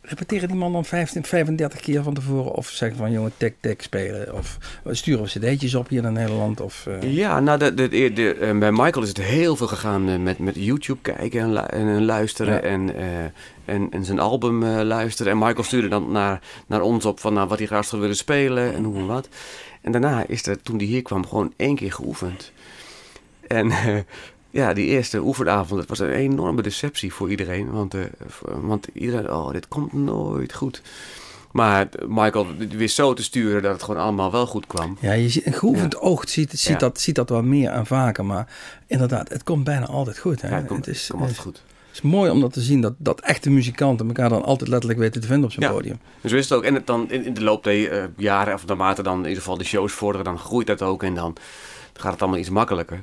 Repeteren 0.05 0.49
die 0.49 0.57
man 0.57 0.73
dan 0.73 0.85
15, 0.85 1.25
35 1.25 1.81
keer 1.81 2.03
van 2.03 2.15
tevoren? 2.15 2.53
Of 2.53 2.69
zeggen 2.69 2.99
van 2.99 3.13
jongen, 3.13 3.33
tik, 3.37 3.55
tik 3.61 3.83
spelen? 3.83 4.35
Of 4.35 4.59
sturen 4.91 5.25
we 5.25 5.29
cd'tjes 5.29 5.75
op 5.75 5.89
hier 5.89 6.03
naar 6.03 6.13
Nederland? 6.13 6.61
Of, 6.61 6.87
eh, 6.87 7.13
Ja, 7.15 7.41
nou, 7.41 7.59
de, 7.59 7.75
de, 7.75 8.13
de, 8.13 8.35
eh, 8.35 8.59
bij 8.59 8.73
Michael 8.73 9.03
is 9.03 9.09
het 9.09 9.21
heel 9.23 9.57
veel 9.57 9.67
gegaan 9.67 10.09
eh, 10.09 10.17
met, 10.19 10.39
met 10.39 10.55
YouTube 10.55 11.01
kijken 11.03 11.41
en, 11.41 11.53
lu- 11.53 11.59
en, 11.67 11.89
en 11.89 12.05
luisteren 12.05 12.55
Ja. 12.55 12.61
en, 12.61 12.95
en, 13.65 13.89
en 13.91 14.05
zijn 14.05 14.19
album 14.19 14.65
luisteren. 14.65 15.33
En 15.33 15.39
Michael 15.39 15.63
stuurde 15.63 15.89
dan 15.89 16.13
naar, 16.13 16.41
naar 16.67 16.81
ons 16.81 17.05
op 17.05 17.21
van 17.21 17.33
nou, 17.33 17.49
wat 17.49 17.59
hij 17.59 17.67
graag 17.67 17.85
zou 17.85 18.01
willen 18.01 18.17
spelen 18.17 18.75
en 18.75 18.85
hoe 18.85 18.97
en 18.97 19.07
wat. 19.07 19.29
En 19.81 19.93
daarna 19.93 20.25
is 20.27 20.47
er, 20.47 20.63
toen 20.63 20.77
hij 20.77 20.87
hier 20.87 21.03
kwam, 21.03 21.27
gewoon 21.27 21.53
één 21.57 21.75
keer 21.77 21.93
geoefend. 21.93 22.53
En 23.47 23.71
ja, 24.53 24.73
die 24.73 24.87
eerste 24.87 25.21
oefenavond, 25.21 25.81
dat 25.81 25.89
was 25.89 25.99
een 25.99 26.11
enorme 26.11 26.63
deceptie 26.63 27.13
voor 27.13 27.31
iedereen. 27.31 27.71
Want, 27.71 27.95
eh, 27.95 28.01
want 28.45 28.87
iedereen, 28.93 29.31
oh, 29.33 29.51
dit 29.53 29.69
komt 29.69 29.93
nooit 29.93 30.53
goed. 30.55 30.83
Maar 31.53 31.89
Michael 32.09 32.47
wist 32.69 32.95
zo 32.95 33.15
te 33.15 33.23
sturen 33.23 33.63
dat 33.63 33.73
het 33.73 33.83
gewoon 33.83 34.01
allemaal 34.03 34.31
wel 34.33 34.47
goed 34.47 34.67
kwam. 34.67 34.97
Ja, 35.01 35.13
je 35.13 35.29
ziet, 35.29 35.47
een 35.47 35.53
geoefend 35.53 35.99
oog 36.01 36.29
ziet, 36.29 36.51
ziet, 36.51 36.63
Ja. 36.73 36.79
dat, 36.79 37.01
ziet 37.01 37.15
dat 37.15 37.29
wel 37.29 37.43
meer 37.43 37.71
en 37.71 37.87
vaker. 37.87 38.25
Maar 38.25 38.49
inderdaad, 38.87 39.29
het 39.29 39.43
komt 39.43 39.65
bijna 39.65 39.87
altijd 39.87 40.19
goed. 40.19 40.41
Hè? 40.43 40.49
Ja, 40.49 40.55
het 40.57 40.67
komt, 40.67 40.87
het 40.87 40.95
is, 40.95 41.07
komt 41.11 41.21
altijd 41.21 41.39
het 41.39 41.47
goed. 41.47 41.63
is 41.93 42.01
mooi 42.03 42.31
om 42.31 42.41
dat 42.41 42.53
te 42.53 42.61
zien. 42.61 42.81
Dat, 42.81 42.95
dat 42.99 43.21
echte 43.21 43.51
muzikanten 43.51 44.07
elkaar 44.07 44.29
dan 44.29 44.43
altijd 44.45 44.71
letterlijk 44.71 45.01
weten 45.01 45.21
te 45.21 45.27
vinden 45.27 45.45
op 45.45 45.53
zo'n 45.53 45.63
Ja. 45.63 45.71
podium. 45.71 45.99
Dus 46.21 46.31
zo 46.31 46.37
is 46.37 46.49
het 46.49 46.59
ook. 46.59 46.65
En 46.65 46.75
het 46.75 46.87
dan 46.87 47.11
in, 47.11 47.25
in 47.25 47.35
de 47.35 47.43
loop 47.43 47.65
der 47.65 47.91
eh, 47.91 48.05
jaren, 48.17 48.55
of 48.55 48.67
naarmate 48.67 49.03
dan 49.03 49.15
in 49.19 49.23
ieder 49.25 49.39
geval 49.43 49.59
de 49.59 49.65
shows 49.65 49.93
vorderen, 49.93 50.25
dan 50.25 50.39
groeit 50.39 50.67
dat 50.67 50.83
ook. 50.83 51.03
En 51.03 51.15
dan 51.15 51.37
gaat 52.03 52.13
het 52.13 52.23
allemaal 52.23 52.41
iets 52.41 52.51
makkelijker. 52.51 53.01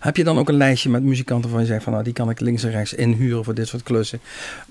Heb 0.00 0.16
je 0.16 0.24
dan 0.24 0.38
ook 0.38 0.48
een 0.48 0.56
lijstje 0.56 0.90
met 0.90 1.02
muzikanten 1.02 1.50
waarvan 1.50 1.66
je 1.66 1.72
zegt 1.72 1.82
van 1.84 1.92
nou 1.92 2.04
die 2.04 2.12
kan 2.12 2.30
ik 2.30 2.40
links 2.40 2.64
en 2.64 2.70
rechts 2.70 2.94
inhuren 2.94 3.44
voor 3.44 3.54
dit 3.54 3.68
soort 3.68 3.82
klussen. 3.82 4.20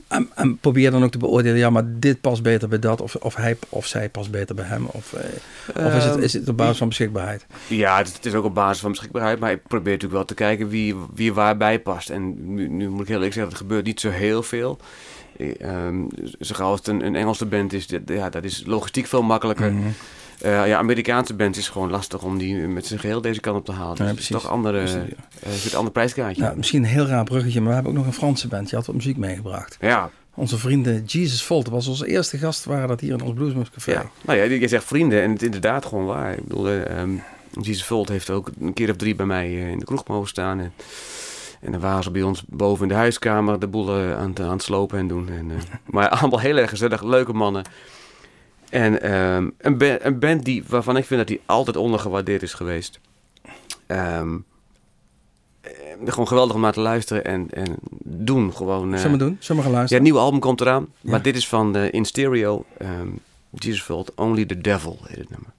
En, 0.07 0.29
en 0.35 0.57
probeer 0.57 0.91
dan 0.91 1.03
ook 1.03 1.11
te 1.11 1.17
beoordelen, 1.17 1.57
ja 1.57 1.69
maar 1.69 1.83
dit 1.85 2.21
past 2.21 2.43
beter 2.43 2.67
bij 2.67 2.79
dat 2.79 3.01
of, 3.01 3.15
of 3.15 3.35
hij 3.35 3.57
of 3.69 3.85
zij 3.85 4.09
past 4.09 4.31
beter 4.31 4.55
bij 4.55 4.65
hem. 4.65 4.85
Of, 4.85 5.13
eh, 5.13 5.85
of 5.85 5.93
is, 5.93 6.03
het, 6.03 6.13
Ehm, 6.13 6.21
is 6.21 6.33
het 6.33 6.49
op 6.49 6.57
basis 6.57 6.77
van 6.77 6.87
beschikbaarheid? 6.87 7.45
Ja, 7.67 7.97
het, 7.97 8.13
het 8.13 8.25
is 8.25 8.33
ook 8.33 8.45
op 8.45 8.53
basis 8.53 8.81
van 8.81 8.91
beschikbaarheid. 8.91 9.39
Maar 9.39 9.51
ik 9.51 9.67
probeer 9.67 9.93
natuurlijk 9.93 10.13
wel 10.13 10.25
te 10.25 10.33
kijken 10.33 10.69
wie, 10.69 10.95
wie 11.13 11.33
waarbij 11.33 11.79
past. 11.79 12.09
En 12.09 12.53
nu, 12.53 12.67
nu 12.67 12.89
moet 12.89 13.01
ik 13.01 13.07
heel 13.07 13.15
eerlijk 13.15 13.33
zeggen, 13.33 13.51
er 13.51 13.57
gebeurt 13.57 13.85
niet 13.85 13.99
zo 13.99 14.09
heel 14.09 14.43
veel. 14.43 14.79
Ehm, 15.37 16.03
zo 16.39 16.55
gauw 16.55 16.69
als 16.69 16.79
het 16.79 16.87
een, 16.87 17.05
een 17.05 17.15
Engelse 17.15 17.45
band 17.45 17.73
is, 17.73 17.87
dat, 17.87 18.01
ja, 18.05 18.29
dat 18.29 18.43
is 18.43 18.63
logistiek 18.65 19.07
veel 19.07 19.23
makkelijker. 19.23 19.73
Mhm. 19.73 19.87
Eh, 20.41 20.67
ja, 20.67 20.77
Amerikaanse 20.77 21.33
band 21.33 21.57
is 21.57 21.69
gewoon 21.69 21.89
lastig 21.89 22.23
om 22.23 22.37
die 22.37 22.55
met 22.55 22.85
zijn 22.85 22.99
geheel 22.99 23.21
deze 23.21 23.39
kant 23.39 23.57
op 23.57 23.65
te 23.65 23.71
halen. 23.71 23.95
Dus 23.95 24.05
Ja, 24.05 24.11
het 24.11 24.19
is 24.19 24.25
precies. 24.27 24.43
toch 24.43 24.51
andere, 24.53 24.79
Dus, 24.79 24.93
eh, 24.93 25.01
ja. 25.07 25.69
een 25.71 25.77
ander 25.77 25.91
prijskaartje. 25.93 26.41
Nou, 26.41 26.57
misschien 26.57 26.83
een 26.83 26.89
heel 26.89 27.05
raar 27.05 27.23
bruggetje, 27.23 27.59
maar 27.59 27.67
we 27.69 27.73
hebben 27.75 27.91
ook 27.91 27.97
nog 27.97 28.07
een 28.07 28.13
Franse 28.13 28.47
band. 28.47 28.65
Die 28.69 28.77
had 28.77 28.85
wat 28.87 28.95
muziek 28.95 29.17
meegebracht. 29.17 29.77
ja, 29.81 30.09
Onze 30.33 30.57
vrienden 30.57 31.03
Jesus 31.05 31.43
Volt 31.43 31.67
was 31.69 31.87
onze 31.87 32.07
eerste 32.07 32.37
gast, 32.37 32.65
waren 32.65 32.87
dat 32.87 32.99
hier 32.99 33.13
in 33.13 33.21
ons 33.21 33.33
Bluesmoes 33.33 33.69
Café. 33.69 33.91
Ja, 33.91 34.05
nou 34.21 34.37
ja, 34.39 34.43
je 34.43 34.67
zegt 34.67 34.83
vrienden 34.85 35.21
en 35.21 35.29
het 35.31 35.39
is 35.39 35.45
inderdaad 35.45 35.85
gewoon 35.85 36.05
waar. 36.05 36.33
Ik 36.33 36.43
bedoel, 36.47 36.67
eh, 36.67 36.99
ehm 36.99 37.09
Jesus 37.61 37.83
Volt 37.85 38.09
heeft 38.09 38.29
ook 38.29 38.51
een 38.59 38.73
keer 38.73 38.89
of 38.89 38.95
drie 38.95 39.15
bij 39.15 39.25
mij 39.25 39.53
in 39.71 39.79
de 39.79 39.85
kroeg 39.85 40.07
mogen 40.07 40.27
staan. 40.27 40.59
En, 40.59 40.73
en 41.61 41.71
dan 41.71 41.81
waren 41.81 42.03
ze 42.03 42.11
bij 42.11 42.21
ons 42.21 42.43
boven 42.47 42.83
in 42.83 42.89
de 42.89 42.95
huiskamer 42.95 43.59
de 43.59 43.67
boel 43.67 43.91
aan, 43.93 44.29
het- 44.29 44.39
aan 44.39 44.49
het 44.51 44.63
slopen 44.63 44.99
en 44.99 45.07
doen. 45.07 45.29
En, 45.29 45.51
maar 45.85 46.09
allemaal 46.09 46.39
heel 46.39 46.57
erg 46.57 46.69
gezellig, 46.69 47.03
leuke 47.03 47.33
mannen. 47.33 47.63
En 48.69 49.01
ehm, 49.01 49.49
een, 49.57 49.77
ba- 49.77 49.97
een 50.01 50.19
band 50.19 50.45
die, 50.45 50.63
waarvan 50.67 50.97
ik 50.97 51.05
vind 51.05 51.19
dat 51.19 51.27
die 51.27 51.41
altijd 51.45 51.75
ondergewaardeerd 51.77 52.41
is 52.41 52.53
geweest. 52.53 52.99
Ehm, 53.85 54.37
eh, 55.61 55.71
gewoon 56.05 56.27
geweldig 56.27 56.55
om 56.55 56.61
naar 56.61 56.73
te 56.73 56.79
luisteren 56.81 57.25
en, 57.25 57.47
en 57.51 57.75
doen. 58.03 58.53
Gewoon, 58.53 58.93
eh, 58.93 58.99
Zullen 58.99 59.17
we 59.17 59.23
doen? 59.23 59.37
Zullen 59.39 59.39
we 59.39 59.47
gaan 59.47 59.55
Ja, 59.55 59.61
het 59.67 59.73
luisteren? 59.73 60.03
nieuwe 60.03 60.19
album 60.19 60.39
komt 60.39 60.61
eraan. 60.61 60.87
Ja. 61.01 61.09
Maar 61.11 61.21
dit 61.21 61.35
is 61.35 61.47
van 61.47 61.73
de 61.73 61.89
In 61.91 62.05
Stereo. 62.05 62.65
ehm, 62.77 63.07
Jesus 63.51 63.81
Felt 63.83 64.11
Only 64.15 64.45
the 64.45 64.61
Devil 64.61 64.99
heet 65.07 65.17
het 65.17 65.29
nummer. 65.29 65.49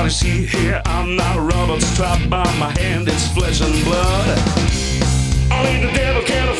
While 0.00 0.08
see 0.08 0.46
here, 0.46 0.80
I'm 0.86 1.14
not 1.14 1.36
a 1.36 1.42
robot 1.42 1.82
strapped 1.82 2.30
by 2.30 2.42
my 2.58 2.70
hand, 2.80 3.06
it's 3.06 3.28
flesh 3.34 3.60
and 3.60 3.84
blood. 3.84 4.38
Only 5.52 5.86
the 5.86 5.92
devil 5.92 6.22
can 6.22 6.48
afford 6.48 6.59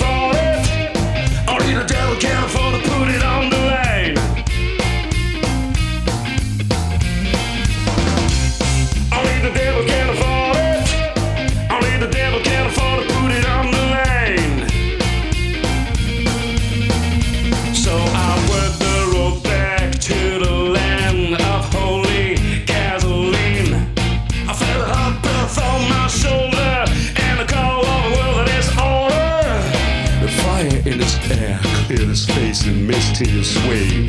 in 33.20 33.37
mysterious 33.37 33.56
way. 33.68 34.09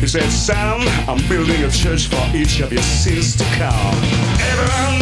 He 0.00 0.06
said, 0.06 0.30
Son, 0.30 0.80
I'm 1.08 1.20
building 1.28 1.62
a 1.64 1.70
church 1.70 2.08
for 2.08 2.36
each 2.36 2.60
of 2.60 2.72
your 2.72 2.82
sins 2.82 3.36
to 3.36 3.44
come. 3.56 3.96
Everyone, 4.50 5.00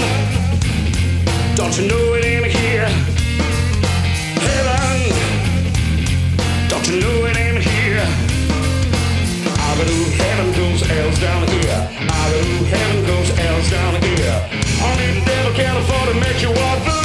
don't 1.55 1.77
you 1.79 1.88
know 1.88 2.14
it 2.14 2.25
ain't 2.25 2.47
here? 2.47 2.88
Heaven, 4.43 5.11
don't 6.69 6.87
you 6.88 7.01
know 7.01 7.27
it 7.27 7.37
ain't 7.37 7.62
here? 7.62 8.07
I 9.47 9.77
to 9.77 9.95
heaven 10.23 10.53
goes 10.53 10.90
else 10.90 11.19
down 11.21 11.47
here. 11.49 11.88
I 12.01 12.33
to 12.33 12.64
heaven 12.64 13.07
goes 13.07 13.38
else 13.38 13.71
down 13.71 14.03
here. 14.03 14.51
Only 14.83 15.21
the 15.21 15.27
devil 15.27 15.53
can 15.55 15.77
afford 15.77 16.14
to 16.14 16.21
make 16.21 16.43
you 16.43 16.49
walk 16.49 16.85
the 16.85 17.04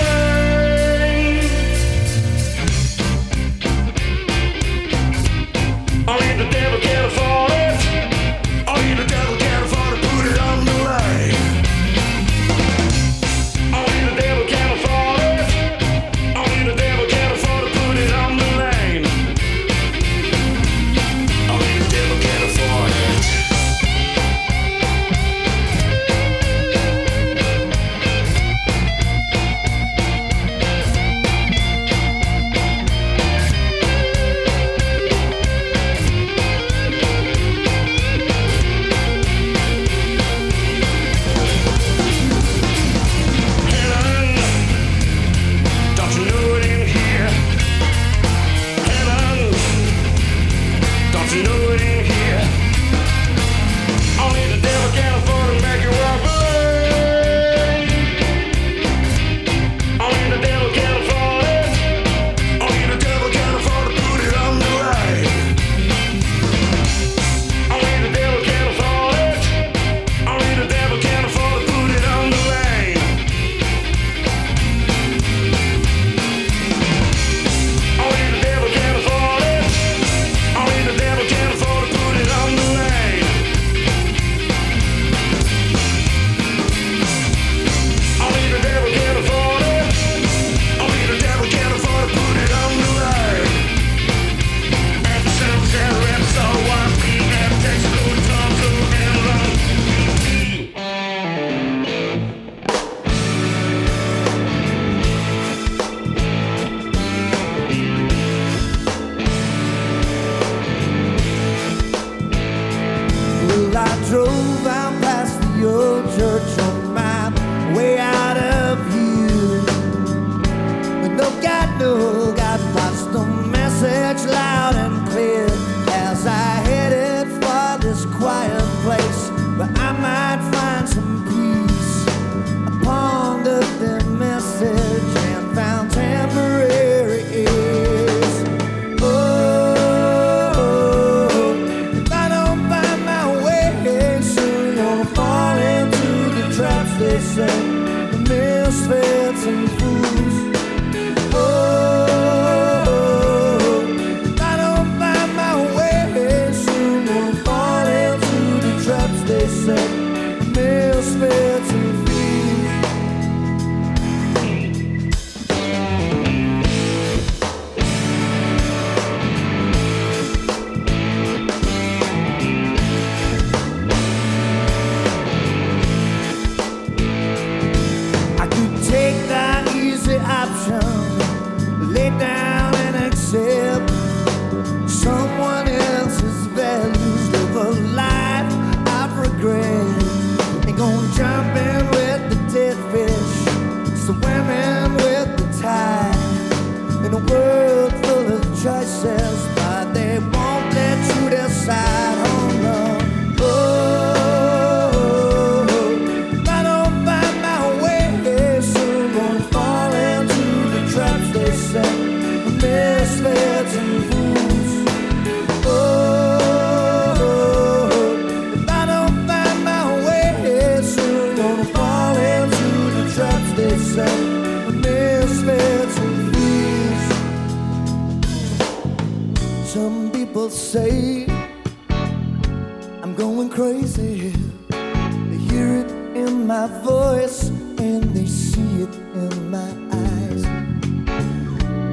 my 236.50 236.66
voice 236.82 237.50
and 237.78 238.04
they 238.16 238.26
see 238.26 238.82
it 238.82 238.96
in 239.14 239.52
my 239.52 239.72
eyes. 240.08 240.44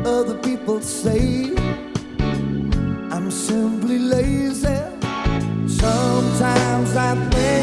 Other 0.06 0.38
people 0.38 0.80
say 0.80 1.52
I'm 3.12 3.30
simply 3.30 3.98
lazy. 3.98 4.78
Sometimes 5.68 6.96
I 6.96 7.14
think 7.32 7.55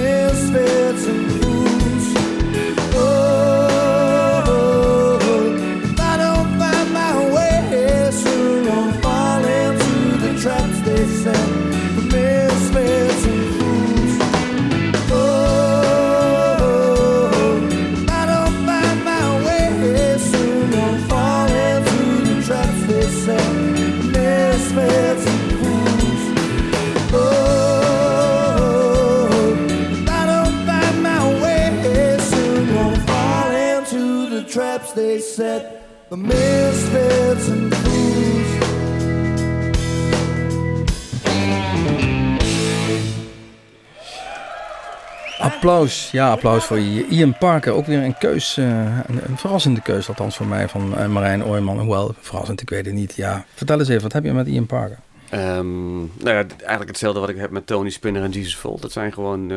Misfits 0.00 1.37
Applaus, 45.68 46.10
ja, 46.10 46.30
applaus 46.30 46.64
voor 46.64 46.78
Ian 47.10 47.38
Parker. 47.38 47.72
Ook 47.72 47.86
weer 47.86 48.02
een 48.02 48.18
keus, 48.18 48.56
eh, 48.56 48.64
een, 49.06 49.20
een 49.28 49.38
verrassende 49.38 49.82
keus, 49.82 50.08
althans 50.08 50.36
voor 50.36 50.46
mij, 50.46 50.68
van 50.68 50.98
eh, 50.98 51.06
Marijn 51.06 51.44
Ooyman. 51.44 51.78
Hoewel, 51.78 52.14
verrassend, 52.20 52.60
ik 52.60 52.70
weet 52.70 52.84
het 52.86 52.94
niet. 52.94 53.14
Ja, 53.16 53.44
vertel 53.54 53.78
eens 53.78 53.88
even, 53.88 54.02
wat 54.02 54.12
heb 54.12 54.24
je 54.24 54.32
met 54.32 54.46
Ian 54.46 54.66
Parker? 54.66 54.98
Ehm, 55.30 55.98
nou 55.98 56.08
ja, 56.22 56.44
eigenlijk 56.58 56.88
hetzelfde 56.88 57.20
wat 57.20 57.28
ik 57.28 57.36
heb 57.36 57.50
met 57.50 57.66
Tony 57.66 57.90
Spinner 57.90 58.22
en 58.22 58.30
Jesus 58.30 58.56
Volt. 58.56 58.82
Dat 58.82 58.92
zijn 58.92 59.12
gewoon 59.12 59.50
eh, 59.50 59.56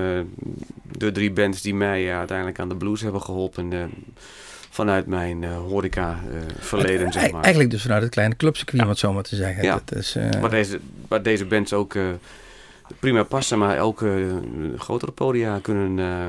de 0.97 1.11
drie 1.11 1.31
bands 1.31 1.61
die 1.61 1.75
mij 1.75 2.01
ja, 2.01 2.17
uiteindelijk 2.17 2.59
aan 2.59 2.69
de 2.69 2.75
blues 2.75 3.01
hebben 3.01 3.21
geholpen. 3.21 3.73
eh, 3.73 3.79
vanuit 4.69 5.05
mijn 5.05 5.43
horeca 5.43 6.19
verleden, 6.59 7.11
zeg 7.11 7.31
maar. 7.31 7.41
Eigenlijk 7.41 7.71
dus 7.71 7.81
vanuit 7.81 8.01
het 8.01 8.11
kleine 8.11 8.35
clubcircuit, 8.35 8.81
om 8.83 8.89
het 8.89 8.99
zo 8.99 9.13
maar 9.13 9.23
te 9.23 9.35
zeggen. 9.35 9.63
Ja. 9.63 9.81
Dat 9.85 9.97
is, 9.97 10.17
Waar 10.41 10.49
deze, 10.49 10.79
waar 11.07 11.21
deze 11.23 11.45
bands 11.45 11.73
ook 11.73 11.95
prima 12.99 13.23
passen, 13.23 13.57
maar 13.59 13.79
ook 13.79 14.01
eh, 14.01 14.11
grotere 14.77 15.11
podia 15.11 15.59
kunnen, 15.61 15.99
eh, 15.99 16.27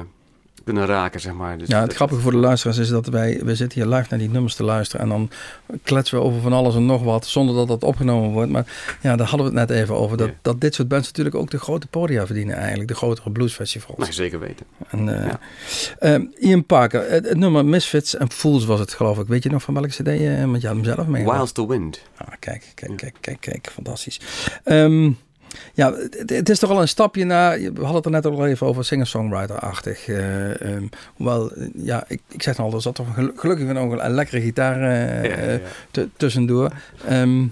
kunnen 0.64 0.86
raken, 0.86 1.20
zeg 1.20 1.32
maar. 1.32 1.58
Dus 1.58 1.68
ja, 1.68 1.80
het 1.80 1.94
grappige 1.94 2.20
voor 2.20 2.30
de 2.32 2.36
luisteraars 2.38 2.78
is 2.78 2.88
dat 2.88 3.06
wij, 3.06 3.40
we 3.44 3.54
zitten 3.54 3.82
hier 3.82 3.94
live 3.94 4.06
naar 4.10 4.18
die 4.18 4.30
nummers 4.30 4.54
te 4.54 4.64
luisteren. 4.64 5.02
En 5.04 5.08
dan 5.08 5.30
kletsen 5.82 6.18
we 6.18 6.24
over 6.24 6.40
van 6.40 6.52
alles 6.52 6.74
en 6.74 6.86
nog 6.86 7.02
wat, 7.02 7.26
zonder 7.26 7.54
dat 7.54 7.68
dat 7.68 7.82
opgenomen 7.84 8.30
wordt. 8.30 8.50
Maar 8.50 8.66
ja, 9.00 9.16
daar 9.16 9.26
hadden 9.28 9.52
we 9.52 9.58
het 9.58 9.68
net 9.68 9.78
even 9.78 9.94
over. 9.94 10.16
Dat, 10.16 10.28
Ja. 10.28 10.34
dat 10.42 10.60
dit 10.60 10.74
soort 10.74 10.88
bands 10.88 11.06
natuurlijk 11.06 11.36
ook 11.36 11.50
de 11.50 11.58
grote 11.58 11.86
podia 11.86 12.26
verdienen 12.26 12.56
eigenlijk. 12.56 12.88
De 12.88 12.94
grotere 12.94 13.30
bluesfestivals. 13.30 13.98
Nee, 13.98 14.12
zeker 14.12 14.38
weten. 14.38 14.66
En, 14.88 15.24
eh, 15.24 15.32
Ja. 16.00 16.18
Ian 16.38 16.64
Parker, 16.64 17.10
het, 17.10 17.28
het 17.28 17.38
nummer 17.38 17.64
Misfits 17.64 18.18
and 18.18 18.34
Fools 18.34 18.64
was 18.64 18.80
het 18.80 18.92
geloof 18.92 19.18
ik. 19.18 19.26
Weet 19.26 19.42
je 19.42 19.50
nog 19.50 19.62
van 19.62 19.74
welke 19.74 19.88
cd 19.88 19.98
je, 20.06 20.20
je 20.20 20.48
had 20.52 20.62
hem 20.62 20.84
zelf 20.84 21.06
mee. 21.06 21.24
Wild 21.24 21.54
to 21.54 21.66
Wind. 21.66 22.02
Ah, 22.16 22.28
kijk, 22.38 22.72
kijk, 22.74 22.96
kijk, 22.96 23.14
kijk, 23.20 23.40
kijk, 23.40 23.68
fantastisch. 23.72 24.20
Ehm, 24.64 25.10
ja, 25.74 25.92
het, 25.94 26.30
het 26.30 26.48
is 26.48 26.58
toch 26.58 26.70
al 26.70 26.80
een 26.80 26.88
stapje 26.88 27.24
naar, 27.24 27.58
we 27.58 27.70
hadden 27.74 27.94
het 27.94 28.04
er 28.04 28.10
net 28.10 28.26
al 28.26 28.46
even 28.46 28.66
over 28.66 28.84
singer-songwriter-achtig. 28.84 30.08
eh, 30.08 30.60
ehm, 30.60 30.86
hoewel, 31.14 31.52
eh, 31.52 31.66
ja, 31.74 32.04
ik, 32.08 32.20
ik 32.28 32.42
zeg 32.42 32.58
al, 32.58 32.72
er 32.74 32.82
zat 32.82 32.94
toch 32.94 33.06
gelukkig 33.36 33.66
nog 33.66 33.92
een, 33.98 34.10
lekkere 34.14 34.40
gitaar 34.40 34.76
eh, 34.82 35.24
Ja, 35.30 35.38
ja, 35.44 35.50
ja. 35.52 35.58
tu- 35.90 36.10
tussendoor. 36.16 36.70
Ehm, 37.06 37.46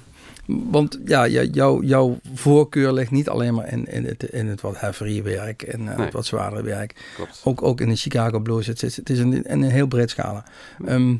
want 0.46 0.98
ja, 1.04 1.26
jouw, 1.26 2.18
voorkeur 2.34 2.92
ligt 2.92 3.10
niet 3.10 3.28
alleen 3.28 3.54
maar 3.54 3.72
in, 3.72 3.86
in, 3.86 4.04
het, 4.04 4.22
in 4.22 4.46
het 4.46 4.60
wat 4.60 4.80
heavier 4.80 5.22
werk 5.22 5.62
en 5.62 5.84
Nee. 5.84 5.94
het 5.96 6.12
wat 6.12 6.26
zwaardere 6.26 6.62
werk. 6.62 6.94
Klopt. 7.14 7.40
Ook, 7.44 7.62
ook 7.62 7.80
in 7.80 7.88
de 7.88 7.96
Chicago 7.96 8.38
Blues. 8.38 8.66
Het 8.66 8.82
is, 8.82 8.96
het 8.96 9.10
is 9.10 9.18
een, 9.18 9.42
een 9.52 9.62
heel 9.62 9.86
breed 9.86 10.10
scala. 10.10 10.44
Ehm, 10.86 11.14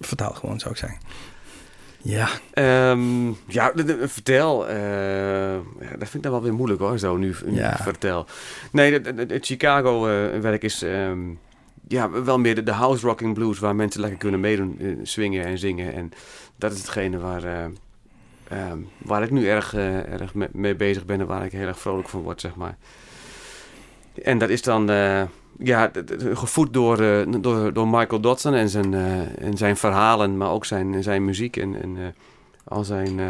vertaal 0.00 0.32
gewoon, 0.32 0.58
zou 0.60 0.70
ik 0.72 0.76
zeggen. 0.78 0.98
Ja, 2.02 2.28
Ehm, 2.52 3.26
ja, 3.46 3.72
vertel. 4.00 4.68
eh, 4.68 5.56
dat 5.78 5.98
vind 6.08 6.14
ik 6.14 6.22
dan 6.22 6.32
wel 6.32 6.42
weer 6.42 6.54
moeilijk 6.54 6.80
hoor, 6.80 6.98
zo 6.98 7.16
nu, 7.16 7.34
Ja. 7.46 7.76
vertel. 7.76 8.26
Nee, 8.72 8.92
het- 8.92 9.44
Chicago-werk 9.46 10.62
is 10.62 10.82
ehm, 10.82 11.18
ja, 11.88 12.10
wel 12.10 12.38
meer 12.38 12.54
de, 12.54 12.62
de 12.62 12.72
house 12.72 13.06
rocking 13.06 13.34
blues 13.34 13.58
waar 13.58 13.76
mensen 13.76 14.00
lekker 14.00 14.18
kunnen 14.18 14.40
meedoen, 14.40 14.76
eh, 14.80 14.86
swingen 15.02 15.44
en 15.44 15.58
zingen. 15.58 15.94
En 15.94 16.10
dat 16.56 16.72
is 16.72 16.78
hetgene 16.78 17.18
waar, 17.18 17.44
eh, 17.44 17.64
ehm, 18.48 18.78
waar 18.98 19.22
ik 19.22 19.30
nu 19.30 19.48
erg, 19.48 19.74
eh, 19.74 20.12
erg 20.12 20.34
me- 20.34 20.48
mee 20.52 20.74
bezig 20.74 21.04
ben 21.04 21.20
en 21.20 21.26
waar 21.26 21.44
ik 21.44 21.52
heel 21.52 21.66
erg 21.66 21.78
vrolijk 21.80 22.08
van 22.08 22.20
word, 22.22 22.40
zeg 22.40 22.54
maar. 22.54 22.76
En 24.22 24.38
dat 24.38 24.48
is 24.48 24.62
dan 24.62 24.90
eh, 24.90 25.22
ja, 25.58 25.90
gevoed 26.32 26.72
door, 26.72 27.00
eh, 27.00 27.26
door, 27.40 27.72
door 27.72 27.88
Michael 27.88 28.20
Dodson 28.20 28.54
en 28.54 28.68
zijn, 28.68 28.94
eh, 28.94 29.46
en 29.46 29.56
zijn 29.56 29.76
verhalen, 29.76 30.36
maar 30.36 30.50
ook 30.50 30.64
zijn, 30.64 31.02
zijn 31.02 31.24
muziek 31.24 31.56
en, 31.56 31.82
en 31.82 31.96
eh, 31.96 32.04
al 32.64 32.84
zijn 32.84 33.20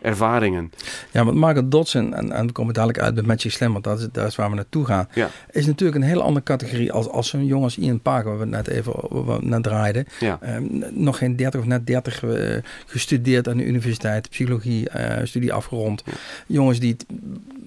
ervaringen. 0.00 0.70
Ja, 1.12 1.24
want 1.24 1.36
Margaret 1.36 1.70
Dodson, 1.70 2.14
en, 2.14 2.22
en 2.22 2.28
dan 2.28 2.52
komen 2.52 2.72
we 2.72 2.78
dadelijk 2.78 3.04
uit 3.04 3.14
bij 3.14 3.24
Magic 3.24 3.52
Slam, 3.52 3.72
want 3.72 3.84
dat 3.84 3.98
is, 3.98 4.08
dat 4.12 4.26
is 4.26 4.36
waar 4.36 4.48
we 4.50 4.54
naartoe 4.54 4.84
gaan, 4.84 5.08
Ja. 5.14 5.28
is 5.50 5.66
natuurlijk 5.66 5.98
een 5.98 6.08
hele 6.08 6.22
andere 6.22 6.44
categorie 6.44 6.92
als, 6.92 7.08
als 7.08 7.28
zo'n 7.28 7.46
jongen 7.46 7.64
als 7.64 7.78
Ian 7.78 8.00
Parker, 8.00 8.30
waar 8.30 8.38
we 8.38 8.46
net 8.46 8.68
even 8.68 8.92
we 9.26 9.38
net 9.40 9.62
draaiden. 9.62 10.06
Ja. 10.20 10.38
Ehm, 10.40 10.64
nog 10.90 11.18
geen 11.18 11.36
30 11.36 11.60
of 11.60 11.66
net 11.66 11.86
30 11.86 12.24
eh, 12.24 12.56
gestudeerd 12.86 13.48
aan 13.48 13.56
de 13.56 13.66
universiteit, 13.66 14.30
psychologie, 14.30 14.88
studie 15.22 15.52
afgerond. 15.52 16.04
Jongens 16.46 16.78
die 16.78 16.96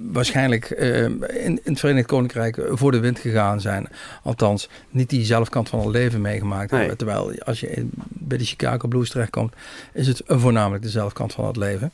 waarschijnlijk 0.02 0.66
eh, 0.70 1.04
in, 1.04 1.22
in 1.44 1.60
het 1.64 1.80
Verenigd 1.80 2.08
Koninkrijk 2.08 2.62
voor 2.72 2.92
de 2.92 3.00
wind 3.00 3.20
gegaan 3.20 3.62
zijn. 3.62 3.88
Althans, 4.24 4.70
niet 4.90 5.10
die 5.10 5.26
zelfkant 5.26 5.70
van 5.70 5.80
het 5.80 5.90
leven 5.90 6.22
meegemaakt 6.22 6.72
Nee. 6.72 6.80
hebben. 6.80 6.98
Terwijl 6.98 7.40
als 7.44 7.60
je 7.60 7.70
in- 7.70 7.92
bij 8.10 8.38
de 8.38 8.46
Chicago 8.46 8.88
Blues 8.88 9.10
terechtkomt, 9.10 9.54
is 9.94 10.08
het 10.08 10.22
voornamelijk 10.26 10.84
de 10.84 10.90
zelfkant 10.90 11.34
van 11.34 11.46
het 11.48 11.58
leven. 11.58 11.92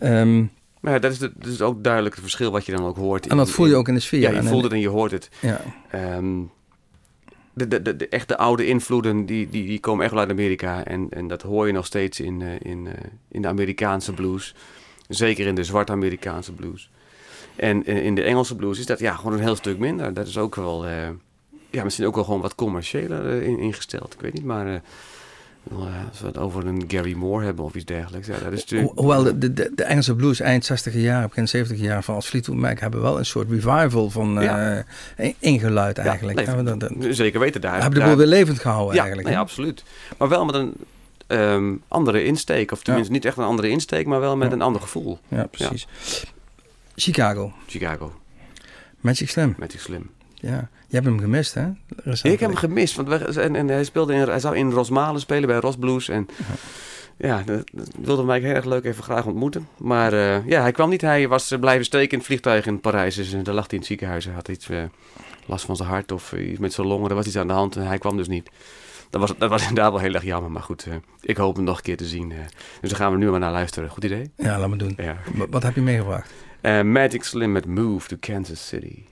Ehm, 0.00 0.38
Maar 0.80 0.92
ja, 0.92 0.98
dat 0.98 1.12
is, 1.12 1.18
de- 1.18 1.32
is 1.40 1.60
ook 1.60 1.84
duidelijk 1.84 2.14
het 2.14 2.22
verschil 2.24 2.50
wat 2.50 2.66
je 2.66 2.72
dan 2.72 2.84
ook 2.84 2.96
hoort. 2.96 3.26
en 3.26 3.36
dat 3.36 3.50
voel 3.50 3.66
je 3.66 3.76
ook 3.76 3.88
in 3.88 3.94
de 3.94 4.00
sfeer. 4.00 4.20
Ja, 4.20 4.30
je 4.30 4.36
En 4.36 4.44
voelt 4.44 4.62
het 4.62 4.72
en 4.72 4.80
je 4.80 4.88
hoort 4.88 5.10
het. 5.10 5.28
Ja, 5.40 5.60
Ehm, 5.90 6.40
de, 7.52 7.68
de, 7.68 7.82
de, 7.82 7.96
de 7.96 8.08
echte 8.08 8.36
oude 8.36 8.66
invloeden, 8.66 9.26
die, 9.26 9.48
die, 9.48 9.66
die 9.66 9.80
komen 9.80 10.02
echt 10.04 10.12
wel 10.12 10.20
uit 10.22 10.30
Amerika. 10.30 10.84
En, 10.84 11.06
en 11.10 11.28
dat 11.28 11.42
hoor 11.42 11.66
je 11.66 11.72
nog 11.72 11.86
steeds 11.86 12.20
in, 12.20 12.42
eh, 12.42 12.48
in, 12.72 12.86
eh, 12.86 12.92
in 13.30 13.42
de 13.42 13.48
Amerikaanse 13.48 14.12
blues. 14.12 14.54
Zeker 15.08 15.46
in 15.46 15.54
de 15.54 15.64
zwarte 15.64 15.92
Amerikaanse 15.92 16.52
blues. 16.52 16.90
En 17.56 17.86
in, 17.86 18.02
in 18.02 18.14
de 18.14 18.22
Engelse 18.22 18.56
blues 18.56 18.78
is 18.78 18.86
dat 18.86 18.98
ja, 18.98 19.14
gewoon 19.14 19.32
een 19.32 19.38
heel 19.44 19.56
stuk 19.56 19.78
minder. 19.78 20.14
Dat 20.14 20.26
is 20.26 20.38
ook 20.38 20.54
wel, 20.54 20.86
eh, 20.86 20.92
ja, 21.70 21.84
misschien 21.84 22.06
ook 22.06 22.14
wel 22.14 22.24
gewoon 22.24 22.40
wat 22.40 22.54
commerciëler 22.54 23.30
eh, 23.40 23.46
in, 23.46 23.58
ingesteld. 23.58 24.14
Ik 24.14 24.20
weet 24.20 24.32
niet, 24.32 24.44
maar 24.44 24.66
eh, 24.66 24.74
eh, 24.74 24.80
als 26.08 26.20
we 26.20 26.26
het 26.26 26.38
over 26.38 26.66
een 26.66 26.84
Gary 26.88 27.12
Moore 27.14 27.44
hebben 27.44 27.64
of 27.64 27.74
iets 27.74 27.84
dergelijks. 27.84 28.26
Ja, 28.26 28.38
dat 28.44 28.52
is 28.52 28.60
natuurlijk... 28.60 28.90
Ho- 28.94 29.00
Hoewel 29.02 29.22
de, 29.22 29.52
de, 29.52 29.70
de 29.74 29.84
Engelse 29.84 30.14
blues 30.14 30.40
eind 30.40 30.64
60 30.64 30.94
jaar, 30.94 31.28
begin 31.28 31.48
70 31.48 31.78
jaar 31.80 32.02
van 32.04 32.14
als 32.14 32.26
Fleetwood 32.28 32.56
Mac 32.58 32.78
hebben 32.80 33.00
wel 33.02 33.18
een 33.18 33.26
soort 33.26 33.50
revival 33.50 34.10
van 34.10 34.32
Ja. 34.42 34.84
eh, 35.16 35.32
ingeluid 35.38 35.98
eigenlijk. 35.98 36.40
Ja, 36.46 36.62
dat- 36.62 36.80
dat- 36.80 36.92
zeker 37.10 37.40
weten 37.40 37.60
daar. 37.60 37.80
hebben 37.82 38.00
de 38.00 38.06
boel 38.06 38.16
weer 38.16 38.26
levend 38.26 38.58
gehouden 38.58 38.94
ja, 38.94 38.98
eigenlijk. 39.00 39.28
nee, 39.28 39.38
absoluut. 39.38 39.84
Maar 40.18 40.28
wel 40.28 40.44
met 40.44 40.54
een 40.54 40.72
ehm, 41.26 41.72
andere 41.88 42.24
insteek. 42.24 42.72
Of 42.72 42.82
tenminste 42.82 43.12
niet 43.12 43.24
echt 43.24 43.36
een 43.36 43.44
andere 43.44 43.68
insteek, 43.68 44.06
maar 44.06 44.20
wel 44.20 44.36
met 44.36 44.52
een 44.52 44.62
ander 44.62 44.80
gevoel. 44.80 45.18
Ja, 45.28 45.46
precies. 45.46 45.86
Chicago, 46.96 47.52
Chicago, 47.66 48.12
Magic 49.00 49.30
Slim. 49.30 49.54
Magic 49.58 49.80
Slim. 49.80 50.10
Ja, 50.34 50.68
je 50.88 50.94
hebt 50.94 51.06
hem 51.06 51.18
gemist, 51.18 51.54
hè? 51.54 51.66
Recentelijk. 51.88 52.24
Ik 52.24 52.40
heb 52.40 52.48
hem 52.48 52.58
gemist, 52.58 52.96
want 52.96 53.36
en, 53.36 53.56
en 53.56 53.68
hij, 53.68 53.84
speelde 53.84 54.14
in, 54.14 54.20
hij 54.20 54.40
zou 54.40 54.56
in 54.56 54.70
Rosmalen 54.70 55.20
spelen 55.20 55.48
bij 55.48 55.58
Ros 55.58 55.76
Blues. 55.76 56.08
En 56.08 56.28
ja, 57.16 57.42
dat, 57.42 57.70
dat 57.72 57.88
wilde 58.00 58.22
mij 58.22 58.40
heel 58.40 58.54
erg 58.54 58.64
leuk 58.64 58.84
even 58.84 59.02
graag 59.02 59.26
ontmoeten. 59.26 59.68
Maar 59.78 60.12
eh, 60.12 60.46
ja, 60.46 60.60
hij 60.60 60.72
kwam 60.72 60.90
niet. 60.90 61.00
Hij 61.00 61.28
was 61.28 61.50
eh, 61.50 61.58
blijven 61.60 61.84
steken 61.84 62.10
in 62.10 62.18
het 62.18 62.26
vliegtuig 62.26 62.66
in 62.66 62.80
Parijs. 62.80 63.14
Dus, 63.14 63.32
eh, 63.32 63.44
daar 63.44 63.54
lag 63.54 63.64
hij 63.64 63.72
in 63.72 63.78
het 63.78 63.86
ziekenhuis. 63.86 64.24
Hij 64.24 64.34
had 64.34 64.48
iets 64.48 64.68
last 65.46 65.64
van 65.64 65.76
zijn 65.76 65.88
hart 65.88 66.12
of 66.12 66.32
iets 66.32 66.58
met 66.58 66.72
zijn 66.72 66.86
longen. 66.86 67.08
Er 67.08 67.14
was 67.14 67.26
iets 67.26 67.36
aan 67.36 67.46
de 67.46 67.52
hand 67.52 67.76
en 67.76 67.86
hij 67.86 67.98
kwam 67.98 68.16
dus 68.16 68.28
niet. 68.28 68.50
Dat 69.10 69.20
was, 69.20 69.32
dat 69.38 69.50
was 69.50 69.62
inderdaad 69.68 69.92
wel 69.92 70.00
heel 70.00 70.14
erg 70.14 70.24
jammer. 70.24 70.50
Maar 70.50 70.62
goed, 70.62 70.86
ik 71.20 71.36
hoop 71.36 71.56
hem 71.56 71.64
nog 71.64 71.76
een 71.76 71.82
keer 71.82 71.96
te 71.96 72.06
zien. 72.06 72.32
dus 72.80 72.90
daar 72.90 72.98
gaan 72.98 73.12
we 73.12 73.18
nu 73.18 73.30
maar 73.30 73.40
naar 73.40 73.52
luisteren. 73.52 73.90
Goed 73.90 74.04
idee? 74.04 74.30
Ja, 74.36 74.58
laat 74.58 74.68
me 74.68 74.76
doen. 74.76 74.94
Ja. 74.96 75.16
Wat 75.50 75.62
heb 75.62 75.74
je 75.74 75.80
meegebracht? 75.80 76.30
Eh, 76.64 76.82
Magic 76.82 77.24
Slim 77.24 77.52
met 77.52 77.66
Move 77.66 78.08
to 78.08 78.16
Kansas 78.16 78.58
City. 78.58 79.04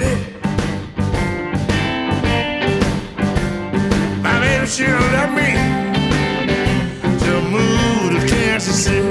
Pity. 0.00 0.32
My 4.22 4.40
baby 4.40 4.66
she 4.66 4.84
done 4.84 5.12
left 5.12 5.32
me 5.40 5.50
to 7.24 7.32
move 7.54 8.08
to 8.14 8.20
Kansas 8.28 8.84
City. 8.84 9.10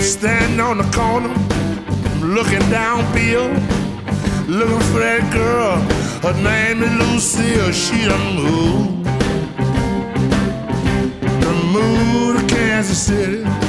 Standing 0.00 0.60
on 0.60 0.78
the 0.78 0.88
corner 0.98 1.34
looking 2.20 2.64
down 2.70 3.00
Bill, 3.14 3.48
looking 4.48 4.86
for 4.90 5.00
that 5.00 5.30
girl. 5.32 5.76
Her 6.24 6.36
name 6.42 6.82
is 6.82 6.92
Lucille. 7.00 7.72
She 7.72 8.06
done 8.08 8.36
moved, 8.36 9.04
done 11.42 11.66
moved 11.72 12.48
to 12.48 12.54
Kansas 12.54 13.00
City. 13.00 13.67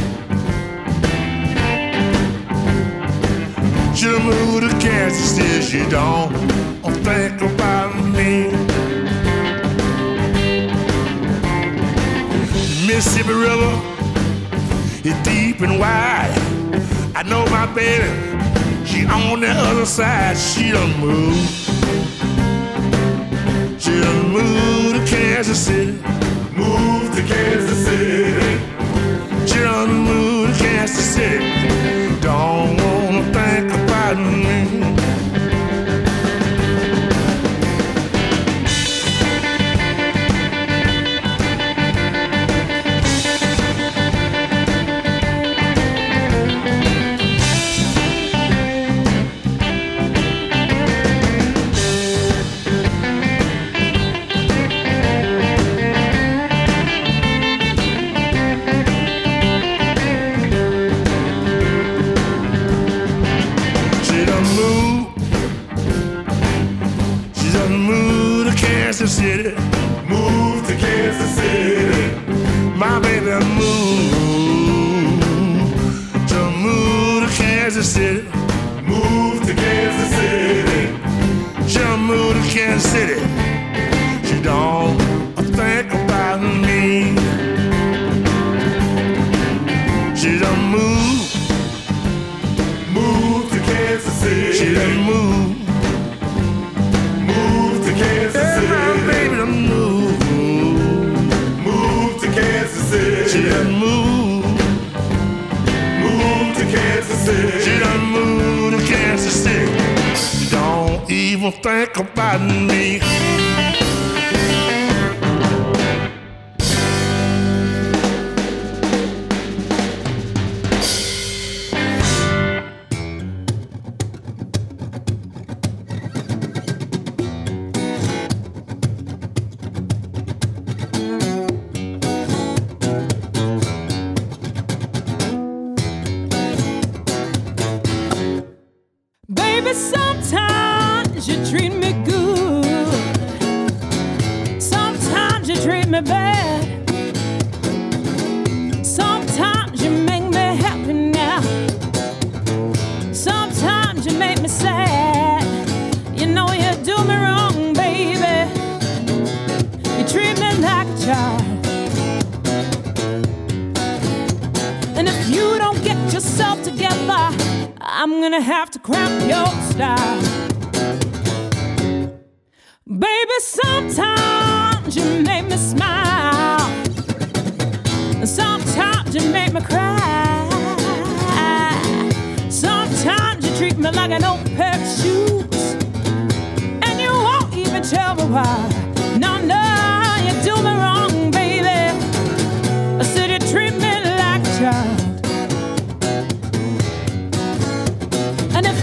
Done 4.01 4.23
moved 4.23 4.69
to 4.69 4.79
Kansas 4.79 5.35
City. 5.35 5.61
She 5.61 5.89
don't 5.89 6.31
think 7.03 7.41
about 7.41 7.93
me. 7.95 8.49
Mississippi 12.87 13.33
River 13.33 13.73
is 15.03 15.15
deep 15.23 15.59
and 15.59 15.77
wide. 15.77 16.33
I 17.13 17.23
know 17.23 17.45
my 17.47 17.65
baby, 17.75 18.07
she 18.85 19.05
on 19.05 19.41
the 19.41 19.49
other 19.49 19.85
side. 19.85 20.37
She 20.37 20.71
done 20.71 20.97
moved. 21.01 21.49
She 23.81 23.99
done 23.99 24.29
moved 24.29 24.95
to 24.95 25.05
Kansas 25.13 25.59
City. 25.59 25.91
Moved 26.55 27.17
to 27.17 27.23
Kansas 27.23 27.85
City. 27.85 28.59
She 29.45 29.59
done 29.59 29.89
moved 29.89 30.38
Kansas 30.69 31.15
City. 31.15 31.49
Don't 32.21 32.77
wanna 32.77 33.23
think 33.33 33.73
about 33.73 34.17
me. 34.17 35.38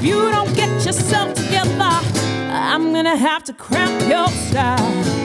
You 0.06 0.30
don't 0.30 0.54
get 0.54 0.70
yourself 0.86 1.34
together, 1.34 1.90
I'm 2.50 2.92
gonna 2.92 3.16
have 3.16 3.42
to 3.44 3.52
cramp 3.52 4.08
your 4.08 4.28
style. 4.28 5.15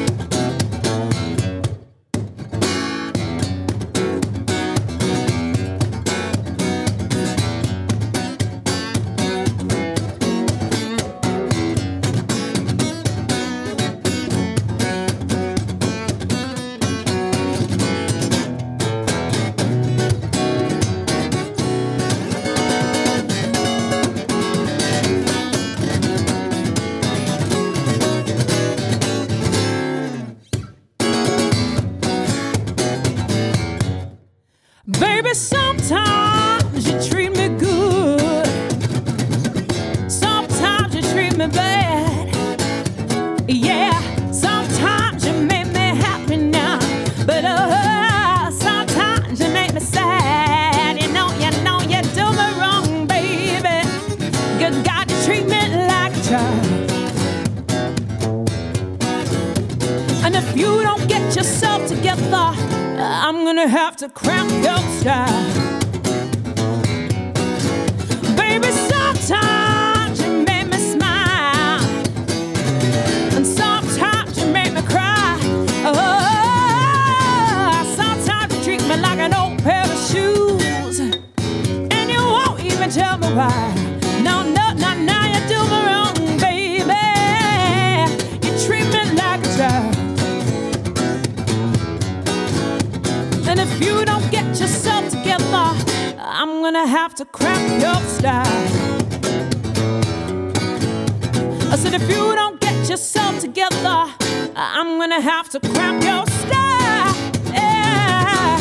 I'm 104.84 104.98
gonna 104.98 105.22
have 105.22 105.48
to 105.50 105.60
cramp 105.60 106.04
your 106.04 106.26
style. 106.26 107.16
Yeah. 107.54 108.58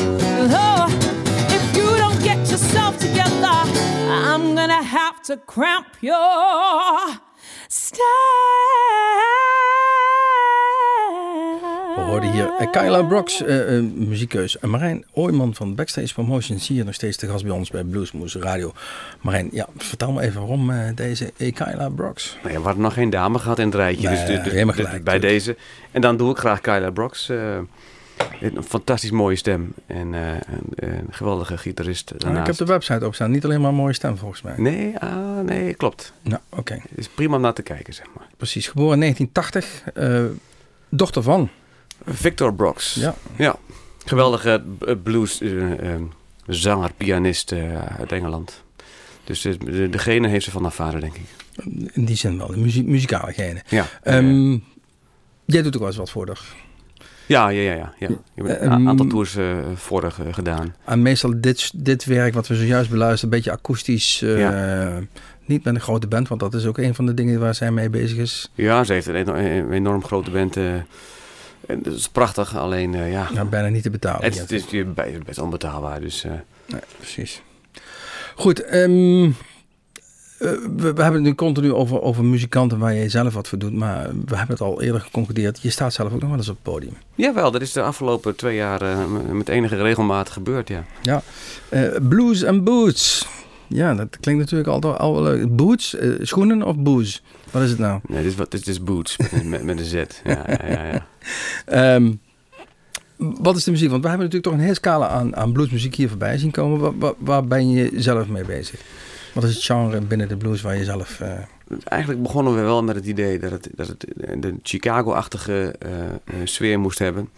Oh, 0.52 0.86
if 1.48 1.74
you 1.74 1.96
don't 1.96 2.22
get 2.22 2.36
yourself 2.50 2.98
together, 2.98 3.46
I'm 3.46 4.54
gonna 4.54 4.82
have 4.82 5.22
to 5.22 5.38
cramp 5.38 5.86
your 6.02 7.18
style. 7.70 8.04
Hier 12.41 12.55
eh, 12.59 12.70
Kyla 12.70 13.03
Brox, 13.03 13.43
eh, 13.43 13.76
eh, 13.76 13.84
muziekkeus. 13.95 14.59
En 14.59 14.70
Marijn 14.70 15.05
Ooyman 15.12 15.55
van 15.55 15.74
Backstage 15.74 16.14
Promotions 16.14 16.68
hier 16.68 16.84
nog 16.84 16.95
steeds 16.95 17.16
te 17.16 17.26
gast 17.28 17.45
bij 17.45 17.53
ons 17.53 17.70
bij 17.70 17.84
Bluesmoes 17.84 18.34
Radio. 18.36 18.72
Marijn, 19.20 19.49
ja, 19.53 19.66
vertel 19.76 20.12
me 20.12 20.22
even 20.22 20.41
waarom 20.41 20.72
deze 20.95 21.32
eh, 21.36 21.53
Kyla 21.55 21.88
Brox. 21.88 22.36
Nou 22.43 22.53
ja, 22.53 22.59
we 22.59 22.64
hadden 22.64 22.82
nog 22.82 22.93
geen 22.93 23.11
dame 23.11 23.38
gehad 23.38 23.59
in 23.59 23.66
het 23.66 23.74
rijtje. 23.74 24.09
Nee, 24.09 24.26
dus, 24.43 24.53
helemaal 24.53 24.74
gelijk, 24.74 25.05
bij 25.05 25.18
deze. 25.18 25.57
En 25.91 26.01
dan 26.01 26.16
doe 26.16 26.30
ik 26.30 26.38
graag 26.38 26.61
Kyla 26.61 26.91
Brox. 26.91 27.28
een 27.28 28.64
fantastisch 28.64 29.11
mooie 29.11 29.36
stem. 29.36 29.72
En 29.86 30.12
een, 30.12 31.07
geweldige 31.11 31.59
gitarist 31.59 32.12
Ah, 32.24 32.38
ik 32.38 32.47
heb 32.47 32.57
de 32.57 32.64
website 32.64 33.07
opstaan, 33.07 33.30
niet 33.30 33.45
alleen 33.45 33.61
maar 33.61 33.70
een 33.70 33.76
mooie 33.76 33.93
stem 33.93 34.16
volgens 34.16 34.43
mij. 34.43 34.55
Nee, 34.57 34.99
ah, 34.99 35.41
nee, 35.45 35.74
klopt. 35.74 36.12
Nou, 36.22 36.41
oké. 36.49 36.74
Het 36.74 36.99
is 36.99 37.09
prima 37.09 37.36
om 37.36 37.43
naar 37.43 37.53
te 37.53 37.62
kijken, 37.62 37.95
zeg 37.95 38.07
maar. 38.16 38.26
Precies, 38.36 38.68
geboren 38.68 38.93
in 38.93 39.01
1980. 39.01 39.82
eh, 39.95 40.24
dochter 40.88 41.22
van. 41.22 41.49
Victor 42.07 42.55
Brox. 42.55 42.94
Ja. 42.94 43.14
Ja. 43.36 43.57
Geweldige 44.05 44.62
eh, 44.86 44.94
blues 45.03 45.40
eh, 45.40 45.92
eh, 45.94 46.01
zanger, 46.46 46.90
pianist 46.96 47.53
eh, 47.53 47.84
uit 47.98 48.12
Engeland. 48.12 48.62
Dus 49.24 49.40
de, 49.40 49.57
de- 49.59 49.88
degene 49.88 50.28
heeft 50.28 50.44
ze 50.44 50.51
van 50.51 50.62
haar 50.62 50.72
vader, 50.72 51.01
denk 51.01 51.14
ik. 51.14 51.22
In 51.92 52.05
die 52.05 52.16
zin 52.16 52.38
wel, 52.38 52.46
de 52.46 52.57
muzie 52.59 52.84
muzikale 52.84 53.32
genen. 53.32 53.62
Ja. 53.68 53.86
Ehm, 54.03 54.51
jij 55.44 55.62
doet 55.62 55.74
ook 55.74 55.78
wel 55.80 55.88
eens 55.88 55.96
wat 55.96 56.11
voor 56.11 56.26
haar. 56.26 56.40
ja, 57.26 57.48
ja, 57.48 57.61
ja, 57.61 57.72
ja. 57.74 57.92
ja. 57.98 58.09
Ik 58.09 58.16
heb 58.34 58.46
een 58.46 58.57
Ehm, 58.70 58.88
aantal 58.88 59.07
tours 59.07 59.36
eh 59.36 59.57
vorig 59.74 60.18
gedaan. 60.30 60.74
En 60.84 61.03
meestal 61.03 61.32
dit, 61.40 61.84
dit 61.84 62.05
werk 62.05 62.34
wat 62.34 62.46
we 62.48 62.55
zojuist 62.55 62.90
beluisteren, 62.90 63.24
een 63.34 63.40
beetje 63.40 63.53
akoestisch. 63.59 64.22
eh, 64.22 64.96
Niet 65.44 65.64
met 65.64 65.74
een 65.74 65.80
grote 65.80 66.07
band, 66.07 66.28
want 66.28 66.40
dat 66.40 66.55
is 66.55 66.66
ook 66.66 66.78
een 66.78 66.94
van 66.94 67.07
de 67.07 67.14
dingen 67.14 67.40
waar 67.40 67.55
zij 67.55 67.70
mee 67.70 67.90
bezig 67.90 68.18
is. 68.18 68.51
Ja, 68.55 68.84
ze 68.84 68.92
heeft 68.92 69.07
een 69.07 69.14
enorm, 69.14 69.38
een 69.38 69.72
enorm 69.72 70.05
grote 70.05 70.30
band. 70.30 70.57
En 71.66 71.82
dat 71.82 71.94
is 71.94 72.08
prachtig, 72.08 72.56
alleen 72.56 72.94
eh, 72.94 73.12
ja, 73.12 73.28
Ja, 73.34 73.44
bijna 73.44 73.68
niet 73.68 73.82
te 73.82 73.90
betalen. 73.90 74.24
het, 74.24 74.38
het 74.38 74.50
is 74.52 74.64
best- 75.26 75.38
onbetaalbaar. 75.38 76.00
Dus 76.00 76.24
eh, 76.24 76.32
Nee, 76.66 76.80
precies. 76.96 77.42
Goed, 78.34 78.62
ehm, 78.62 79.24
eh, 79.24 79.30
we, 80.38 80.92
we 80.92 81.02
hebben 81.02 81.12
het 81.12 81.22
nu 81.22 81.34
continu 81.34 81.72
over, 81.72 82.00
over 82.02 82.24
muzikanten 82.24 82.78
waar 82.78 82.94
je 82.94 83.08
zelf 83.08 83.34
wat 83.34 83.48
voor 83.48 83.58
doet. 83.58 83.72
Maar 83.72 84.02
we 84.26 84.36
hebben 84.36 84.56
het 84.56 84.61
al 84.61 84.82
eerder 84.82 85.00
geconcludeerd. 85.00 85.62
Je 85.62 85.70
staat 85.70 85.92
zelf 85.92 86.12
ook 86.12 86.20
nog 86.20 86.28
wel 86.30 86.38
eens 86.38 86.48
op 86.48 86.54
het 86.54 86.72
podium. 86.72 86.92
jawel, 87.14 87.50
dat 87.50 87.61
is 87.61 87.72
de 87.72 87.82
afgelopen 87.82 88.36
twee 88.36 88.56
jaar 88.56 88.96
met 89.32 89.48
enige 89.48 89.76
regelmaat 89.76 90.30
gebeurd, 90.30 90.68
ja. 90.68 90.84
Ja. 91.02 91.22
Blues 92.08 92.44
and 92.44 92.64
boots. 92.64 93.26
Ja, 93.66 93.94
dat 93.94 94.16
klinkt 94.20 94.40
natuurlijk 94.40 94.68
altijd 94.68 94.98
al 94.98 95.14
wel 95.14 95.22
leuk. 95.22 95.56
Boots, 95.56 95.96
schoenen 96.20 96.62
of 96.62 96.76
booze? 96.76 97.20
Wat 97.51 97.62
is 97.62 97.70
het 97.70 97.78
nou? 97.78 98.01
Nee, 98.07 98.22
dit 98.22 98.30
is, 98.30 98.36
wat, 98.38 98.51
dit 98.51 98.66
is 98.66 98.82
Boots 98.82 99.16
met, 99.44 99.62
met, 99.62 99.78
een 99.78 99.84
Z. 99.84 99.92
Ja, 99.92 100.44
ja, 100.46 100.66
ja, 100.66 100.84
ja. 100.84 101.07
Ehm, 101.94 102.12
wat 103.16 103.57
is 103.57 103.64
de 103.64 103.70
muziek? 103.70 103.90
Want 103.90 104.03
we 104.03 104.09
hebben 104.09 104.26
natuurlijk 104.26 104.53
toch 104.53 104.53
een 104.53 104.68
hele 104.68 104.80
scala 104.80 105.09
aan, 105.09 105.36
aan 105.36 105.53
bluesmuziek 105.53 105.94
hier 105.94 106.09
voorbij 106.09 106.38
zien 106.38 106.51
komen. 106.51 106.78
Waar, 106.78 106.98
waar, 106.98 107.12
waar 107.18 107.44
ben 107.44 107.70
je 107.70 107.90
zelf 107.94 108.28
mee 108.28 108.44
bezig? 108.44 108.80
Wat 109.34 109.44
is 109.44 109.55
het 109.55 109.64
genre 109.64 110.01
binnen 110.01 110.28
de 110.28 110.36
blues 110.36 110.61
waar 110.62 110.76
je 110.76 110.84
zelf... 110.84 111.20
eh, 111.20 111.32
Eigenlijk 111.84 112.22
begonnen 112.22 112.55
we 112.55 112.61
wel 112.61 112.82
met 112.82 112.96
het 112.96 113.07
idee 113.07 113.38
dat 113.38 113.51
het, 113.51 113.68
dat 113.74 113.86
het 113.86 114.07
de 114.38 114.55
Chicago-achtige 114.62 115.74
eh, 115.78 116.05
eh, 116.05 116.14
sfeer 116.44 116.80
moest 116.80 116.98
hebben. 116.98 117.28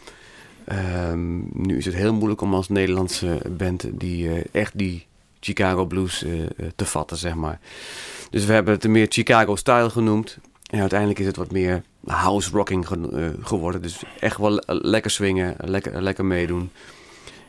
Ehm, 0.64 1.38
nu 1.52 1.76
is 1.76 1.84
het 1.84 1.94
heel 1.94 2.14
moeilijk 2.14 2.40
om 2.40 2.54
als 2.54 2.68
Nederlandse 2.68 3.40
band 3.56 3.86
die 3.92 4.30
echt 4.52 4.78
die 4.78 5.06
Chicago 5.40 5.86
blues 5.86 6.24
te 6.76 6.84
vatten, 6.84 7.16
zeg 7.16 7.34
maar. 7.34 7.58
Dus 8.32 8.44
we 8.44 8.52
hebben 8.52 8.74
het 8.74 8.88
meer 8.88 9.06
Chicago-style 9.08 9.90
genoemd. 9.90 10.38
En 10.70 10.80
uiteindelijk 10.80 11.18
is 11.20 11.26
het 11.26 11.36
wat 11.36 11.50
meer 11.52 11.82
house 12.06 12.50
rocking 12.52 12.86
ge- 12.86 13.08
eh, 13.12 13.46
geworden. 13.46 13.82
Dus 13.82 14.02
echt 14.20 14.36
wel 14.38 14.50
le- 14.50 14.62
lekker 14.66 15.10
swingen, 15.10 15.54
lekker, 15.58 16.02
lekker 16.02 16.24
meedoen. 16.24 16.70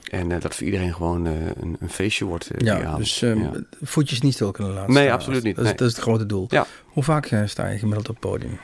En 0.09 0.31
eh, 0.31 0.41
dat 0.41 0.55
voor 0.55 0.65
iedereen 0.65 0.93
gewoon 0.93 1.27
eh, 1.27 1.33
een, 1.61 1.75
een 1.79 1.89
feestje 1.89 2.25
wordt. 2.25 2.49
ja, 2.57 2.95
dus 2.95 3.21
ehm, 3.21 3.39
Ja. 3.41 3.51
voetjes 3.81 4.21
niet 4.21 4.33
stil 4.33 4.51
kunnen 4.51 4.73
laten 4.73 4.93
Nee, 4.93 5.11
absoluut 5.13 5.43
niet, 5.43 5.55
Dat 5.55 5.63
is, 5.63 5.69
nee. 5.69 5.79
dat 5.79 5.87
is 5.89 5.93
het 5.95 6.03
grote 6.03 6.25
doel. 6.25 6.45
Ja. 6.49 6.65
Hoe 6.85 7.03
vaak 7.03 7.31
sta 7.45 7.67
je 7.67 7.77
gemiddeld 7.77 8.09
op 8.09 8.15
het 8.21 8.29
podium? 8.31 8.57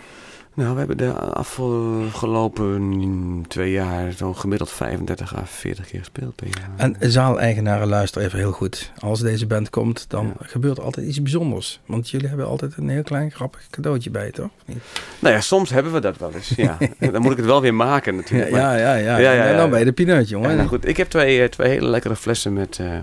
Nou, 0.60 0.72
we 0.72 0.78
hebben 0.80 0.98
de 0.98 1.14
afgelopen 1.14 3.46
twee 3.48 3.72
jaar 3.72 4.12
zo'n 4.12 4.38
gemiddeld 4.38 4.72
35 4.72 5.36
à 5.36 5.42
40 5.46 5.88
keer 5.88 6.00
gespeeld 6.00 6.36
per 6.36 6.48
jaar. 6.48 6.70
En 6.78 6.96
zaaleigenaren, 7.12 7.88
luister 7.88 8.22
even 8.22 8.40
heel 8.40 8.52
goed. 8.52 8.92
Als 9.00 9.20
deze 9.20 9.48
band 9.48 9.70
komt, 9.70 10.06
dan 10.10 10.26
Ja. 10.40 10.46
gebeurt 10.46 10.80
altijd 10.80 11.08
iets 11.08 11.22
bijzonders. 11.22 11.80
Want 11.86 12.10
jullie 12.10 12.28
hebben 12.28 12.48
altijd 12.48 12.78
een 12.78 12.90
heel 12.90 13.04
klein 13.04 13.32
grappig 13.32 13.68
cadeautje 13.70 14.10
bij, 14.10 14.32
toch? 14.32 14.50
Niet? 14.66 14.78
Nou 15.20 15.36
ja, 15.36 15.42
soms 15.42 15.70
hebben 15.70 15.94
we 15.94 16.00
dat 16.00 16.18
wel 16.18 16.32
eens. 16.34 16.50
Ja. 16.56 16.78
dan 17.12 17.22
moet 17.22 17.32
ik 17.32 17.38
het 17.38 17.46
wel 17.46 17.62
weer 17.62 17.74
maken 17.76 18.16
natuurlijk. 18.16 18.52
maar- 18.52 18.60
ja, 18.62 18.76
ja. 18.76 18.94
ja. 18.96 19.18
Ja, 19.18 19.32
ja, 19.32 19.44
En 19.44 19.52
ja. 19.52 19.58
dan 19.58 19.70
ben 19.70 19.80
je 19.80 19.86
de 19.86 19.92
pineut, 19.92 20.30
jongen. 20.30 20.56
Nou 20.56 20.68
goed, 20.68 20.88
ik 20.88 20.98
heb 20.98 21.10
twee, 21.10 21.42
eh, 21.42 21.48
twee 21.50 21.70
hele 21.70 21.88
lekkere 21.90 22.16
flessen 22.16 22.54
met, 22.54 22.80
eh 22.80 22.96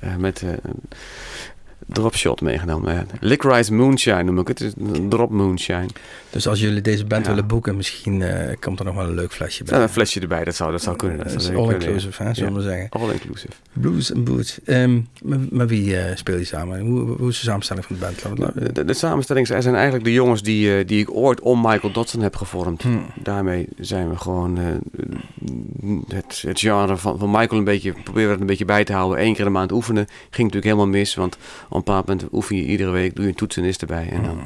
eh, 0.00 0.16
met 0.16 0.44
dropshot 1.86 2.40
meegenomen. 2.40 3.08
Licorice 3.20 3.74
Moonshine 3.74 4.22
noem 4.22 4.38
ik 4.38 4.48
het. 4.48 4.74
Drop 5.08 5.30
moonshine. 5.30 5.86
Dus 6.30 6.48
als 6.48 6.60
jullie 6.60 6.80
deze 6.80 7.04
band 7.04 7.24
Ja. 7.24 7.30
willen 7.30 7.46
boeken, 7.46 7.76
misschien 7.76 8.22
eh, 8.22 8.56
komt 8.60 8.78
er 8.78 8.84
nog 8.84 8.94
wel 8.94 9.04
een 9.08 9.14
leuk 9.14 9.32
flesje 9.32 9.62
bij. 9.64 9.72
Nou, 9.72 9.84
een 9.86 9.92
flesje 9.92 10.20
erbij, 10.20 10.44
dat 10.44 10.54
zou, 10.54 10.70
dat 10.72 10.82
zou 10.82 10.96
kunnen. 10.96 11.16
Dat 11.18 11.26
Dat 11.28 11.36
is 11.36 11.44
zou 11.44 11.56
all 11.56 11.62
kunnen, 11.66 11.82
ja. 11.82 11.86
inclusive, 11.94 12.22
hè, 12.22 12.34
zullen 12.34 12.54
we 12.54 12.62
zeggen. 12.62 12.88
All 12.90 13.10
inclusive. 13.10 13.52
Blues 13.72 14.14
and 14.14 14.24
Boots. 14.24 14.58
Ehm, 14.64 15.00
met, 15.22 15.50
met 15.50 15.68
wie 15.68 15.96
eh, 15.96 16.16
speel 16.16 16.36
je 16.38 16.44
samen? 16.44 16.80
Hoe, 16.80 17.00
hoe 17.00 17.28
is 17.28 17.38
de 17.38 17.44
samenstelling 17.44 17.84
van 17.86 17.96
de 17.96 18.00
band? 18.02 18.38
Laten 18.38 18.54
we- 18.54 18.64
De, 18.66 18.72
de, 18.72 18.84
de 18.84 18.94
samenstelling 18.94 19.46
zijn 19.46 19.74
eigenlijk 19.74 20.04
de 20.04 20.12
jongens 20.12 20.42
die, 20.42 20.76
eh, 20.78 20.86
die 20.86 21.00
ik 21.00 21.14
ooit 21.14 21.40
om 21.40 21.60
Michael 21.60 21.92
Dodson 21.92 22.20
heb 22.22 22.36
gevormd. 22.36 22.82
Hmm. 22.82 23.06
Daarmee 23.22 23.68
zijn 23.78 24.08
we 24.10 24.16
gewoon 24.16 24.58
eh, 24.58 24.64
het, 26.08 26.42
het 26.46 26.60
genre 26.60 26.96
van, 26.96 27.18
van 27.18 27.30
Michael 27.30 27.58
een 27.58 27.64
beetje, 27.64 27.92
proberen 27.92 28.26
we 28.26 28.32
het 28.32 28.40
een 28.40 28.46
beetje 28.46 28.64
bij 28.64 28.84
te 28.84 28.92
houden. 28.92 29.24
Eén 29.24 29.34
keer 29.34 29.46
een 29.46 29.52
maand 29.52 29.72
oefenen. 29.72 30.06
Ging 30.06 30.30
natuurlijk 30.52 30.64
helemaal 30.64 30.86
mis, 30.86 31.14
want 31.14 31.36
een 31.76 31.84
bepaald 31.84 32.06
moment 32.06 32.26
oefen 32.32 32.56
je 32.56 32.64
iedere 32.64 32.90
week, 32.90 33.14
doe 33.14 33.24
je 33.24 33.30
een 33.30 33.36
toetsenist 33.36 33.80
erbij. 33.80 34.08
En 34.12 34.22
dan, 34.22 34.40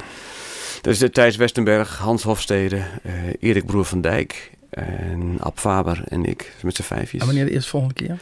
dus 0.80 0.98
de 0.98 1.10
Thijs 1.10 1.36
Westenberg, 1.36 1.98
Hans 1.98 2.22
Hofstede, 2.22 2.76
eh, 3.02 3.12
Erik 3.40 3.66
Broer 3.66 3.84
van 3.84 4.00
Dijk 4.00 4.50
en 4.70 5.36
Ab 5.40 5.58
Faber 5.58 6.02
en 6.08 6.24
ik 6.24 6.52
met 6.62 6.76
z'n 6.76 6.82
vijfjes. 6.82 7.20
En 7.20 7.26
wanneer 7.26 7.44
de 7.44 7.50
eerste 7.52 7.70
volgende 7.70 7.94
keer? 7.94 8.18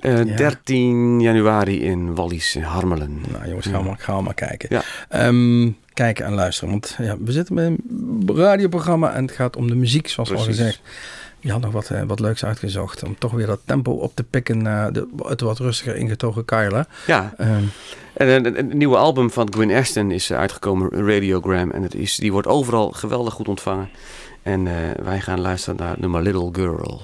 Eh, 0.00 0.24
Ja. 0.24 0.36
13 0.36 1.20
januari 1.20 1.82
in 1.82 2.14
Wallis, 2.14 2.56
in 2.56 2.62
Harmelen. 2.62 3.20
Nou 3.32 3.48
jongens, 3.48 3.66
gaan 3.66 3.82
we 3.82 3.88
maar, 3.88 3.98
gaan 3.98 4.16
we 4.16 4.22
maar 4.22 4.34
kijken. 4.34 4.68
Ja. 4.70 4.82
Ehm, 5.08 5.70
kijken 5.94 6.24
en 6.24 6.32
luisteren. 6.32 6.70
Want 6.70 6.94
ja, 6.98 7.16
we 7.18 7.32
zitten 7.32 7.54
met 7.54 7.64
een 7.64 8.36
radioprogramma 8.36 9.14
en 9.14 9.22
het 9.24 9.32
gaat 9.34 9.56
om 9.56 9.68
de 9.68 9.74
muziek, 9.74 10.08
zoals 10.08 10.30
al 10.32 10.38
gezegd. 10.38 10.80
Je 11.40 11.50
had 11.52 11.60
nog 11.60 11.72
wat, 11.72 11.90
eh, 11.90 12.02
wat 12.02 12.20
leuks 12.20 12.44
uitgezocht. 12.44 13.02
Om 13.04 13.18
toch 13.18 13.32
weer 13.32 13.46
dat 13.46 13.60
tempo 13.64 13.92
op 13.92 14.14
te 14.14 14.22
pikken 14.22 14.62
naar 14.62 14.92
de, 14.92 15.08
het 15.22 15.40
wat 15.40 15.58
rustiger 15.58 15.96
ingetogen 15.96 16.44
Kyla. 16.44 16.86
Ja, 17.06 17.34
Ehm, 17.36 17.62
En 18.28 18.58
een 18.58 18.76
nieuwe 18.76 18.96
album 18.96 19.30
van 19.30 19.52
Gwen 19.52 19.70
Ashton 19.70 20.10
is 20.10 20.30
eh, 20.30 20.38
uitgekomen, 20.38 20.90
Radiogram. 20.90 21.70
En 21.70 21.82
het 21.82 21.94
is, 21.94 22.16
die 22.16 22.32
wordt 22.32 22.46
overal 22.46 22.90
geweldig 22.90 23.34
goed 23.34 23.48
ontvangen. 23.48 23.90
En 24.42 24.66
eh, 24.66 24.74
wij 25.04 25.20
gaan 25.20 25.40
luisteren 25.40 25.76
naar 25.76 25.96
nummer 25.98 26.22
Little 26.22 26.48
Girl. 26.52 27.00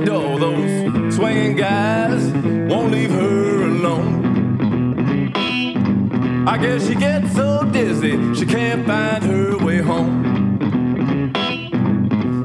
The 0.00 0.04
door. 0.06 0.38
Those 0.38 1.14
swinging 1.14 1.56
guys 1.56 2.32
won't 2.70 2.92
leave 2.92 3.10
her 3.10 3.62
alone. 3.62 4.26
I 6.46 6.58
guess 6.58 6.86
she 6.86 6.94
gets 6.94 7.34
so 7.34 7.64
dizzy 7.72 8.34
she 8.34 8.46
can't 8.46 8.86
find 8.86 9.24
her 9.24 9.58
way 9.58 9.78
home. 9.78 11.32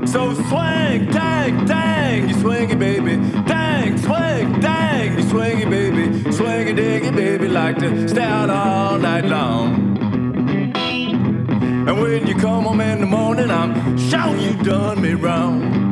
So 0.07 0.33
swing, 0.33 1.05
dang, 1.11 1.65
dang, 1.65 2.29
you 2.29 2.35
swing 2.35 2.69
it, 2.69 2.79
baby. 2.79 3.15
Dang, 3.45 3.97
swing, 3.97 4.59
dang, 4.59 5.17
you 5.17 5.29
swing 5.29 5.59
it, 5.59 5.69
baby. 5.69 6.31
Swing 6.31 6.67
it, 6.67 6.75
dig 6.75 7.05
it, 7.05 7.15
baby, 7.15 7.47
like 7.47 7.77
to 7.77 8.07
stay 8.09 8.23
out 8.23 8.49
all 8.49 8.97
night 8.97 9.25
long. 9.25 9.91
And 11.87 12.01
when 12.01 12.27
you 12.27 12.35
come 12.35 12.65
home 12.65 12.81
in 12.81 12.99
the 13.01 13.07
morning, 13.07 13.49
I'm 13.49 13.97
sure 13.97 14.35
you 14.35 14.53
done 14.63 15.01
me 15.01 15.13
wrong. 15.13 15.90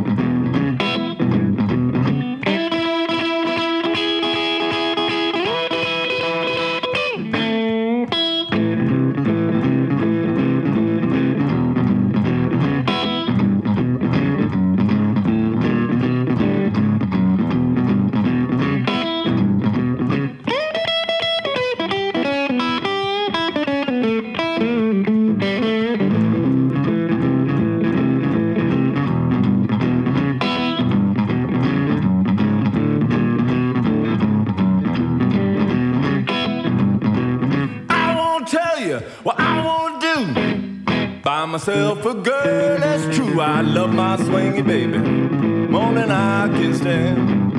Baby 44.61 44.97
more 44.97 45.93
than 45.93 46.11
I 46.11 46.47
can 46.47 46.73
stand. 46.73 47.49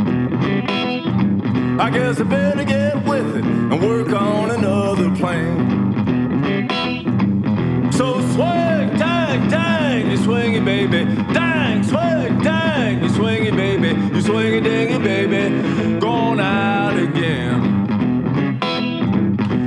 I 1.81 1.91
guess 1.91 2.21
I 2.21 2.25
better 2.25 2.65
get 2.65 3.05
with 3.07 3.37
it 3.37 3.45
and 3.45 3.83
work 3.83 4.13
on 4.13 4.51
another 4.51 5.15
plan. 5.17 5.91
So 7.93 8.21
swing, 8.35 8.97
dang, 8.99 9.49
dang, 9.49 10.11
you 10.11 10.19
swingy 10.19 10.65
baby, 10.65 11.05
dang, 11.33 11.83
swing, 11.85 12.39
dang, 12.43 13.03
you 13.03 13.09
swingy 13.09 13.55
baby, 13.57 13.89
you 14.15 14.21
swing 14.21 14.41
swingy 14.41 14.63
dingy 14.63 14.99
baby, 14.99 16.01
going 16.01 16.41
out 16.41 16.97
again. 16.97 17.79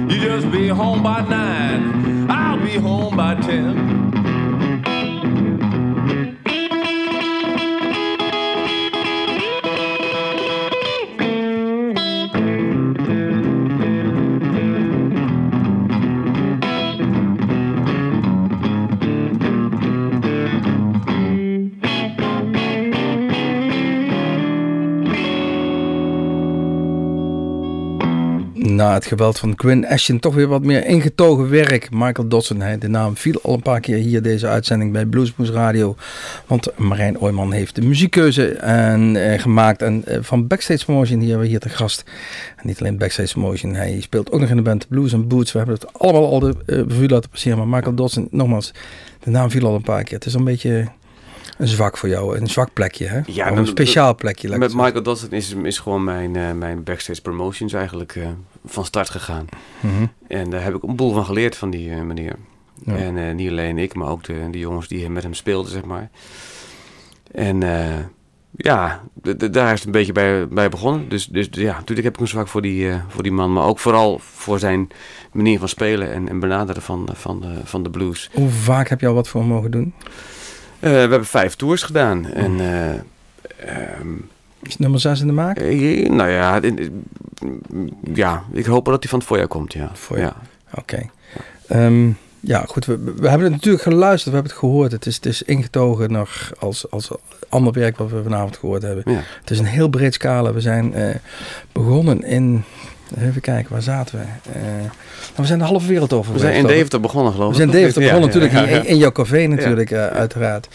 You 0.09 0.19
just 0.19 0.51
be 0.51 0.67
home 0.67 1.03
by 1.03 1.21
nine. 1.21 2.29
I'll 2.29 2.59
be 2.59 2.77
home 2.77 3.15
by 3.15 3.35
ten. 3.35 3.92
Na 28.83 28.93
het 28.93 29.05
geweld 29.05 29.39
van 29.39 29.55
Quinn 29.55 29.87
Ashton 29.87 30.19
toch 30.19 30.35
weer 30.35 30.47
wat 30.47 30.63
meer 30.63 30.85
ingetogen 30.85 31.49
werk. 31.49 31.87
Michael 31.91 32.27
Dodson, 32.27 32.61
hij, 32.61 32.77
de 32.77 32.87
naam 32.87 33.17
viel 33.17 33.39
al 33.43 33.53
een 33.53 33.61
paar 33.61 33.79
keer 33.79 33.97
hier 33.97 34.21
deze 34.21 34.47
uitzending 34.47 34.91
bij 34.91 35.05
Bluesmoes 35.05 35.49
Radio. 35.49 35.95
Want 36.47 36.77
Marijn 36.77 37.19
Ooyman 37.19 37.51
heeft 37.51 37.75
de 37.75 37.81
muziekkeuze 37.81 38.53
en, 38.53 39.15
eh, 39.15 39.41
gemaakt. 39.41 39.81
En 39.81 40.05
eh, 40.05 40.17
van 40.21 40.47
Backstage 40.47 40.91
Motion 40.91 41.19
hier 41.19 41.39
weer 41.39 41.47
hier 41.47 41.59
te 41.59 41.69
gast. 41.69 42.03
En 42.55 42.67
niet 42.67 42.79
alleen 42.79 42.97
Backstage 42.97 43.39
Motion, 43.39 43.73
hij 43.73 44.01
speelt 44.01 44.31
ook 44.31 44.39
nog 44.39 44.49
in 44.49 44.55
de 44.55 44.61
band 44.61 44.87
Blues 44.87 45.13
and 45.13 45.27
Boots. 45.27 45.51
We 45.51 45.57
hebben 45.57 45.75
het 45.75 45.93
allemaal 45.93 46.31
al 46.31 46.39
de 46.39 46.55
uh, 46.65 46.77
revue 46.77 47.09
laten 47.09 47.29
passeren. 47.29 47.57
Maar 47.57 47.67
Michael 47.67 47.95
Dodson, 47.95 48.27
nogmaals, 48.31 48.73
de 49.19 49.29
naam 49.29 49.49
viel 49.49 49.65
al 49.65 49.75
een 49.75 49.81
paar 49.81 50.03
keer. 50.03 50.17
Het 50.17 50.25
is 50.25 50.33
een 50.33 50.43
beetje 50.43 50.87
een 51.57 51.67
zwak 51.67 51.97
voor 51.97 52.09
jou, 52.09 52.37
een 52.37 52.47
zwak 52.47 52.73
plekje 52.73 53.07
hè? 53.07 53.21
Ja, 53.25 53.51
een 53.51 53.67
speciaal 53.67 54.15
plekje. 54.15 54.57
Met 54.57 54.73
Michael 54.73 55.03
Dodson 55.03 55.31
is, 55.31 55.55
is 55.63 55.79
gewoon 55.79 56.03
mijn, 56.03 56.35
eh, 56.35 56.51
mijn 56.51 56.83
backstage 56.83 57.21
promotions 57.21 57.73
eigenlijk 57.73 58.15
eh, 58.15 58.27
van 58.65 58.85
start 58.85 59.09
gegaan. 59.09 59.45
Mhm. 59.79 60.05
En 60.27 60.49
daar 60.49 60.63
heb 60.63 60.75
ik 60.75 60.83
een 60.83 60.95
boel 60.95 61.13
van 61.13 61.25
geleerd 61.25 61.57
van 61.57 61.69
die 61.69 61.91
eh, 61.91 62.01
meneer. 62.01 62.35
Ja. 62.85 62.95
En 62.95 63.17
eh, 63.17 63.35
niet 63.35 63.49
alleen 63.49 63.77
ik, 63.77 63.93
maar 63.93 64.07
ook 64.07 64.23
de, 64.23 64.47
de 64.51 64.59
jongens 64.59 64.87
die 64.87 65.09
met 65.09 65.23
hem 65.23 65.33
speelden, 65.33 65.71
zeg 65.71 65.85
maar. 65.85 66.09
En 67.31 67.63
eh, 67.63 67.99
ja, 68.55 69.03
daar 69.51 69.73
is 69.73 69.79
het 69.79 69.85
een 69.85 69.91
beetje 69.91 70.11
bij, 70.11 70.47
bij 70.47 70.69
begonnen. 70.69 71.09
Dus, 71.09 71.25
dus 71.25 71.47
ja, 71.51 71.73
natuurlijk 71.73 72.03
heb 72.03 72.13
ik 72.13 72.21
een 72.21 72.27
zwak 72.27 72.47
voor 72.47 72.61
die, 72.61 72.91
voor 73.07 73.23
die 73.23 73.31
man. 73.31 73.53
Maar 73.53 73.65
ook 73.65 73.79
vooral 73.79 74.19
voor 74.19 74.59
zijn 74.59 74.89
manier 75.31 75.59
van 75.59 75.67
spelen 75.67 76.13
en, 76.13 76.29
en 76.29 76.39
benaderen 76.39 76.81
van, 76.81 77.09
van, 77.13 77.39
de, 77.41 77.59
van 77.63 77.83
de 77.83 77.89
blues. 77.89 78.29
Hoe 78.33 78.49
vaak 78.49 78.89
heb 78.89 78.99
je 78.99 79.07
al 79.07 79.13
wat 79.13 79.27
voor 79.27 79.41
hem 79.41 79.49
mogen 79.49 79.71
doen? 79.71 79.93
We 80.79 80.89
hebben 80.89 81.25
vijf 81.25 81.55
tours 81.55 81.83
gedaan. 81.83 82.25
En 82.25 82.59
eh, 82.59 82.93
ehm, 83.57 84.07
Is 84.63 84.77
nummer 84.77 84.99
6 84.99 85.21
in 85.21 85.27
de 85.27 85.33
maak? 85.33 85.57
eh, 85.57 86.09
nou 86.09 86.29
ja, 86.29 86.59
ja, 88.13 88.43
ik 88.51 88.65
hoop 88.65 88.85
dat 88.85 89.01
hij 89.01 89.09
van 89.09 89.19
het 89.19 89.27
voorjaar 89.27 89.47
komt, 89.47 89.73
ja. 89.73 89.89
Voorjaar. 89.93 90.35
Ja. 90.71 90.79
Oké. 90.79 91.09
Ehm, 91.67 92.09
ja, 92.39 92.65
goed. 92.67 92.85
We, 92.85 93.03
we 93.03 93.29
hebben 93.29 93.43
het 93.47 93.51
natuurlijk 93.55 93.83
geluisterd. 93.83 94.29
We 94.29 94.33
hebben 94.33 94.51
het 94.51 94.59
gehoord. 94.59 94.91
Het 94.91 95.05
is, 95.05 95.15
het 95.15 95.25
is 95.25 95.43
ingetogen 95.43 96.11
nog 96.11 96.51
als, 96.59 96.91
als 96.91 97.11
ander 97.49 97.73
werk 97.73 97.97
wat 97.97 98.09
we 98.09 98.23
vanavond 98.23 98.57
gehoord 98.57 98.81
hebben. 98.81 99.13
Ja. 99.13 99.21
Het 99.39 99.51
is 99.51 99.59
een 99.59 99.65
heel 99.65 99.89
breed 99.89 100.13
scala. 100.13 100.53
We 100.53 100.61
zijn 100.61 100.93
eh, 100.93 101.15
begonnen 101.71 102.23
in... 102.23 102.63
Even 103.19 103.41
kijken, 103.41 103.71
waar 103.71 103.81
zaten 103.81 104.19
we? 104.19 104.23
Eh, 104.53 104.61
nou, 104.63 104.89
we 105.35 105.45
zijn 105.45 105.59
de 105.59 105.65
halve 105.65 105.87
wereld 105.87 106.13
over 106.13 106.33
We 106.33 106.39
zijn 106.39 106.53
in 106.55 106.67
Deventer 106.67 106.99
begonnen, 106.99 107.33
geloof 107.33 107.47
We 107.47 107.63
ik. 107.63 107.69
zijn 107.69 107.69
in 107.69 107.75
Deventer 107.75 108.01
Ja, 108.01 108.07
begonnen 108.07 108.29
ja, 108.33 108.39
natuurlijk, 108.39 108.69
ja, 108.69 108.75
ja. 108.77 108.83
In, 108.83 108.89
in 108.89 108.97
jouw 108.97 109.11
café 109.11 109.45
natuurlijk, 109.47 109.91
eh, 109.91 110.05
uiteraard. 110.07 110.67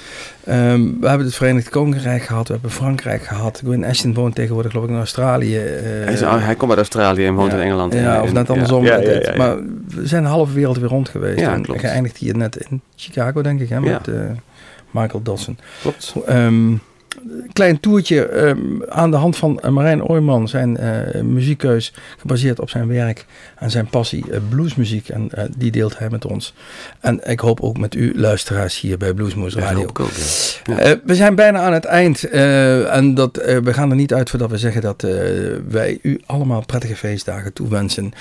Ehm, 0.44 0.80
we 1.00 1.08
hebben 1.08 1.26
het 1.26 1.34
Verenigd 1.36 1.68
Koninkrijk 1.68 2.22
gehad, 2.22 2.46
we 2.46 2.52
hebben 2.52 2.70
Frankrijk 2.70 3.22
gehad. 3.22 3.60
Gwen 3.64 3.84
Ashton 3.84 4.14
woont 4.14 4.34
tegenwoordig 4.34 4.70
geloof 4.70 4.86
ik 4.86 4.92
in 4.92 4.98
Australië. 4.98 5.56
eh, 5.58 5.64
Hij, 6.04 6.12
is- 6.12 6.20
hij 6.20 6.54
komt 6.54 6.70
uit 6.70 6.78
Australië 6.78 7.26
en 7.26 7.34
woont 7.34 7.52
ja. 7.52 7.58
in 7.58 7.64
Engeland. 7.64 7.92
Ja, 7.92 8.22
of 8.22 8.32
net 8.32 8.50
andersom. 8.50 8.84
Ja, 8.84 8.96
ja, 8.96 9.10
ja, 9.10 9.20
ja. 9.20 9.36
Maar 9.36 9.56
we 9.88 10.06
zijn 10.06 10.22
de 10.22 10.28
halve 10.28 10.52
wereld 10.52 10.78
weer 10.78 10.88
rond 10.88 11.08
geweest. 11.08 11.40
Ja, 11.40 11.52
en 11.54 11.62
klopt. 11.62 11.80
geëindigd 11.80 12.16
hier 12.16 12.36
net 12.36 12.56
in 12.68 12.80
Chicago, 12.96 13.42
denk 13.42 13.60
ik, 13.60 13.68
hè, 13.68 13.74
Ja. 13.76 13.80
met 13.80 14.08
eh, 14.08 14.14
Michael 14.90 15.22
Dodson. 15.22 15.58
Klopt. 15.80 16.14
Ehm, 16.26 16.72
klein 17.58 17.80
toertje 17.80 18.26
ehm, 18.26 18.58
aan 18.88 19.10
de 19.10 19.16
hand 19.16 19.36
van 19.36 19.60
eh, 19.60 19.70
Marijn 19.70 20.02
Ooyman, 20.02 20.48
zijn 20.48 20.76
eh, 20.76 21.20
muziekkeus 21.22 21.92
gebaseerd 22.18 22.60
op 22.60 22.70
zijn 22.70 22.88
werk 22.88 23.26
en 23.56 23.70
zijn 23.70 23.88
passie 23.88 24.30
eh, 24.30 24.40
bluesmuziek. 24.48 25.08
En 25.08 25.30
die 25.56 25.70
deelt 25.70 25.98
hij 25.98 26.10
met 26.10 26.26
ons. 26.26 26.54
En 27.00 27.30
ik 27.30 27.40
hoop 27.40 27.60
ook 27.60 27.78
met 27.78 27.94
u 27.94 28.12
luisteraars 28.18 28.80
hier 28.80 28.98
bij 28.98 29.14
Bluesmoes 29.14 29.54
Radio. 29.54 29.86
ook, 29.86 30.08
ja. 30.64 31.00
We 31.04 31.14
zijn 31.14 31.34
bijna 31.34 31.58
aan 31.58 31.72
het 31.72 31.84
eind 31.84 32.24
en 32.24 33.14
dat, 33.14 33.36
we 33.36 33.72
gaan 33.72 33.90
er 33.90 33.96
niet 33.96 34.14
uit 34.14 34.30
voordat 34.30 34.50
we 34.50 34.58
zeggen 34.58 34.82
dat 34.82 35.06
wij 35.68 35.98
u 36.02 36.20
allemaal 36.26 36.64
prettige 36.66 36.96
feestdagen 36.96 37.52
toewensen. 37.52 38.12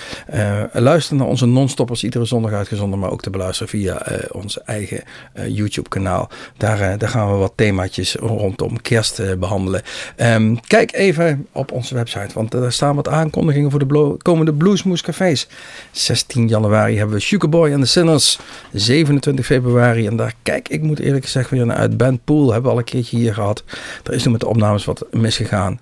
Luister 0.74 1.16
naar 1.16 1.28
onze 1.28 1.46
non-stoppers, 1.46 2.04
iedere 2.04 2.26
zondag 2.26 2.52
uitgezonden, 2.52 3.00
maar 3.00 3.12
ook 3.12 3.22
te 3.22 3.30
beluisteren 3.30 3.70
via 3.70 4.06
ons 4.32 4.64
eigen 4.64 5.04
YouTube 5.48 5.90
kanaal. 5.90 6.30
Daar, 6.58 6.98
daar 6.98 7.10
gaan 7.10 7.32
we 7.32 7.38
wat 7.38 7.54
themaatjes 7.56 8.16
rondom 8.16 8.82
kerst 8.82 9.27
behandelen. 9.36 9.82
Ehm, 10.16 10.56
kijk 10.68 10.94
even 10.94 11.48
op 11.52 11.72
onze 11.72 11.96
website, 11.96 12.34
want 12.34 12.54
er 12.54 12.72
staan 12.72 12.96
wat 12.96 13.08
aankondigingen 13.08 13.72
voor 13.72 13.88
de 13.88 14.16
komende 14.18 14.54
Bluesmoes 14.54 15.02
cafés. 15.02 15.48
16 15.92 16.48
januari 16.48 16.98
hebben 16.98 17.16
we 17.16 17.22
Sugarboy 17.22 17.72
and 17.72 17.82
the 17.82 17.88
Sinners. 17.88 18.40
27 18.72 19.46
februari, 19.46 20.08
en 20.08 20.16
daar 20.16 20.34
kijk 20.44 20.70
ik 20.70 20.82
moet 20.82 21.00
eerlijk 21.00 21.24
gezegd 21.24 21.50
weer 21.50 21.66
naar 21.66 21.78
uit. 21.78 21.98
Ben 21.98 22.20
Pool 22.24 22.46
hebben 22.46 22.64
we 22.64 22.70
al 22.70 22.78
een 22.78 22.84
keertje 22.84 23.18
hier 23.18 23.34
gehad. 23.34 23.64
Er 24.04 24.14
is 24.14 24.26
nu 24.26 24.32
met 24.32 24.40
de 24.40 24.48
opnames 24.48 24.86
wat 24.86 25.06
misgegaan. 25.12 25.80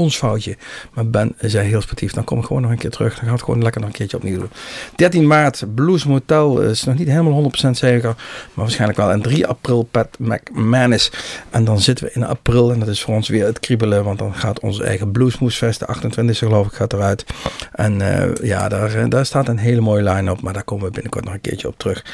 Ons 0.00 0.16
foutje. 0.16 0.56
Maar 0.94 1.06
Ben 1.06 1.34
zei 1.38 1.68
heel 1.68 1.80
sportief. 1.80 2.12
Dan 2.12 2.24
kom 2.24 2.38
ik 2.38 2.44
gewoon 2.44 2.62
nog 2.62 2.70
een 2.70 2.78
keer 2.78 2.90
terug. 2.90 3.08
Dan 3.08 3.18
gaan 3.18 3.28
we 3.28 3.34
het 3.34 3.42
gewoon 3.42 3.62
lekker 3.62 3.80
nog 3.80 3.90
een 3.90 3.96
keertje 3.96 4.16
opnieuw 4.16 4.38
doen. 4.38 4.50
13 4.96 5.26
maart, 5.26 5.64
Blues 5.74 6.04
Motel. 6.04 6.60
Is 6.60 6.84
nog 6.84 6.98
niet 6.98 7.08
helemaal 7.08 7.50
100% 7.66 7.70
zeker. 7.70 8.08
Maar 8.08 8.16
waarschijnlijk 8.54 8.98
wel. 8.98 9.10
En 9.10 9.22
3 9.22 9.46
april, 9.46 9.82
Pat 9.90 10.08
McManus. 10.18 11.12
En 11.50 11.64
dan 11.64 11.80
zitten 11.80 12.04
we 12.04 12.12
in 12.14 12.24
april. 12.24 12.72
En 12.72 12.78
dat 12.78 12.88
is 12.88 13.02
voor 13.02 13.14
ons 13.14 13.28
weer 13.28 13.46
het 13.46 13.60
kriebelen. 13.60 14.04
Want 14.04 14.18
dan 14.18 14.34
gaat 14.34 14.60
onze 14.60 14.84
eigen 14.84 15.10
Bluesmoesfest. 15.10 15.80
De 15.80 15.96
28e 15.96 16.30
geloof 16.30 16.66
ik 16.66 16.72
gaat 16.72 16.92
eruit. 16.92 17.24
En 17.72 18.00
eh, 18.00 18.46
ja, 18.46 18.68
daar, 18.68 18.94
eh, 18.94 19.04
daar 19.08 19.26
staat 19.26 19.48
een 19.48 19.58
hele 19.58 19.80
mooie 19.80 20.02
line 20.02 20.30
op. 20.30 20.40
Maar 20.40 20.52
daar 20.52 20.64
komen 20.64 20.84
we 20.84 20.90
binnenkort 20.90 21.24
nog 21.24 21.34
een 21.34 21.40
keertje 21.40 21.68
op 21.68 21.78
terug. 21.78 22.04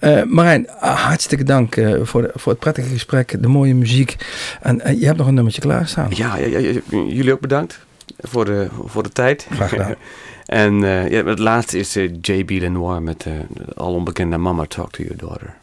Eh 0.00 0.22
Marijn, 0.22 0.70
ah, 0.70 1.00
hartstikke 1.04 1.44
dank 1.44 1.76
eh, 1.76 1.94
voor, 2.02 2.30
voor 2.34 2.52
het 2.52 2.60
prettige 2.60 2.88
gesprek. 2.88 3.42
De 3.42 3.48
mooie 3.48 3.74
muziek. 3.74 4.16
En 4.60 4.80
eh, 4.80 5.00
je 5.00 5.06
hebt 5.06 5.18
nog 5.18 5.26
een 5.26 5.34
nummertje 5.34 5.60
klaarstaan. 5.60 6.10
Ja, 6.14 6.36
ja, 6.36 6.46
ja, 6.46 6.58
ja, 6.58 6.80
jullie 6.90 7.31
ook 7.32 7.40
bedankt 7.40 7.80
voor 8.18 8.44
de, 8.44 8.68
voor 8.84 9.02
de 9.02 9.08
tijd. 9.08 9.46
Graag 9.50 9.68
gedaan. 9.68 9.94
en 10.46 10.84
eh, 10.84 11.10
ja, 11.10 11.24
het 11.24 11.38
laatste 11.38 11.78
is 11.78 11.96
eh, 11.96 12.10
J.B. 12.20 12.50
Lenoir 12.50 13.02
met 13.02 13.26
eh, 13.26 13.32
de 13.48 13.74
al 13.74 13.94
onbekende 13.94 14.36
Mama 14.36 14.64
Talk 14.66 14.90
to 14.90 15.02
Your 15.02 15.18
Daughter. 15.18 15.54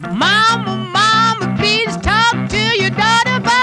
Mama, 0.00 0.76
mama, 0.92 1.54
please 1.56 1.98
talk 2.00 2.48
to 2.48 2.56
your 2.56 2.90
daughter 2.90 3.34
about 3.34 3.57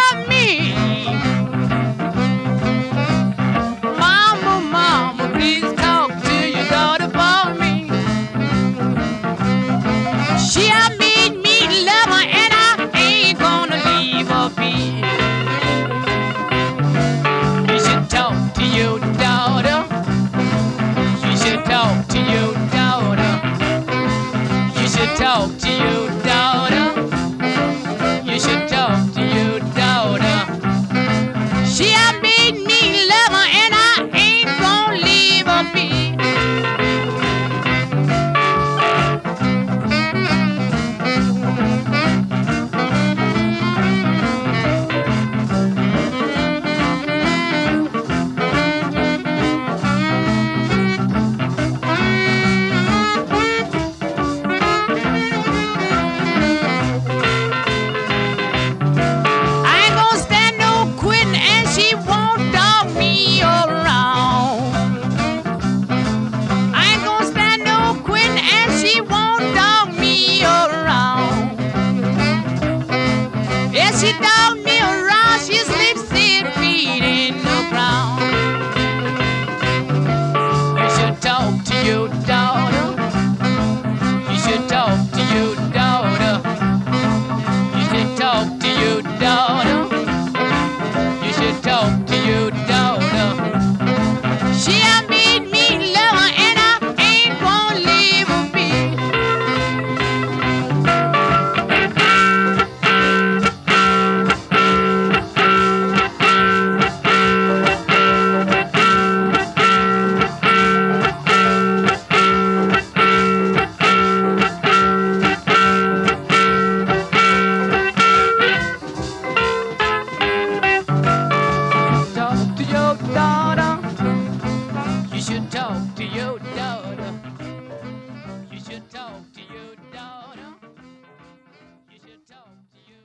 Talk 25.25 25.57
to 25.57 25.71
you? 25.71 25.94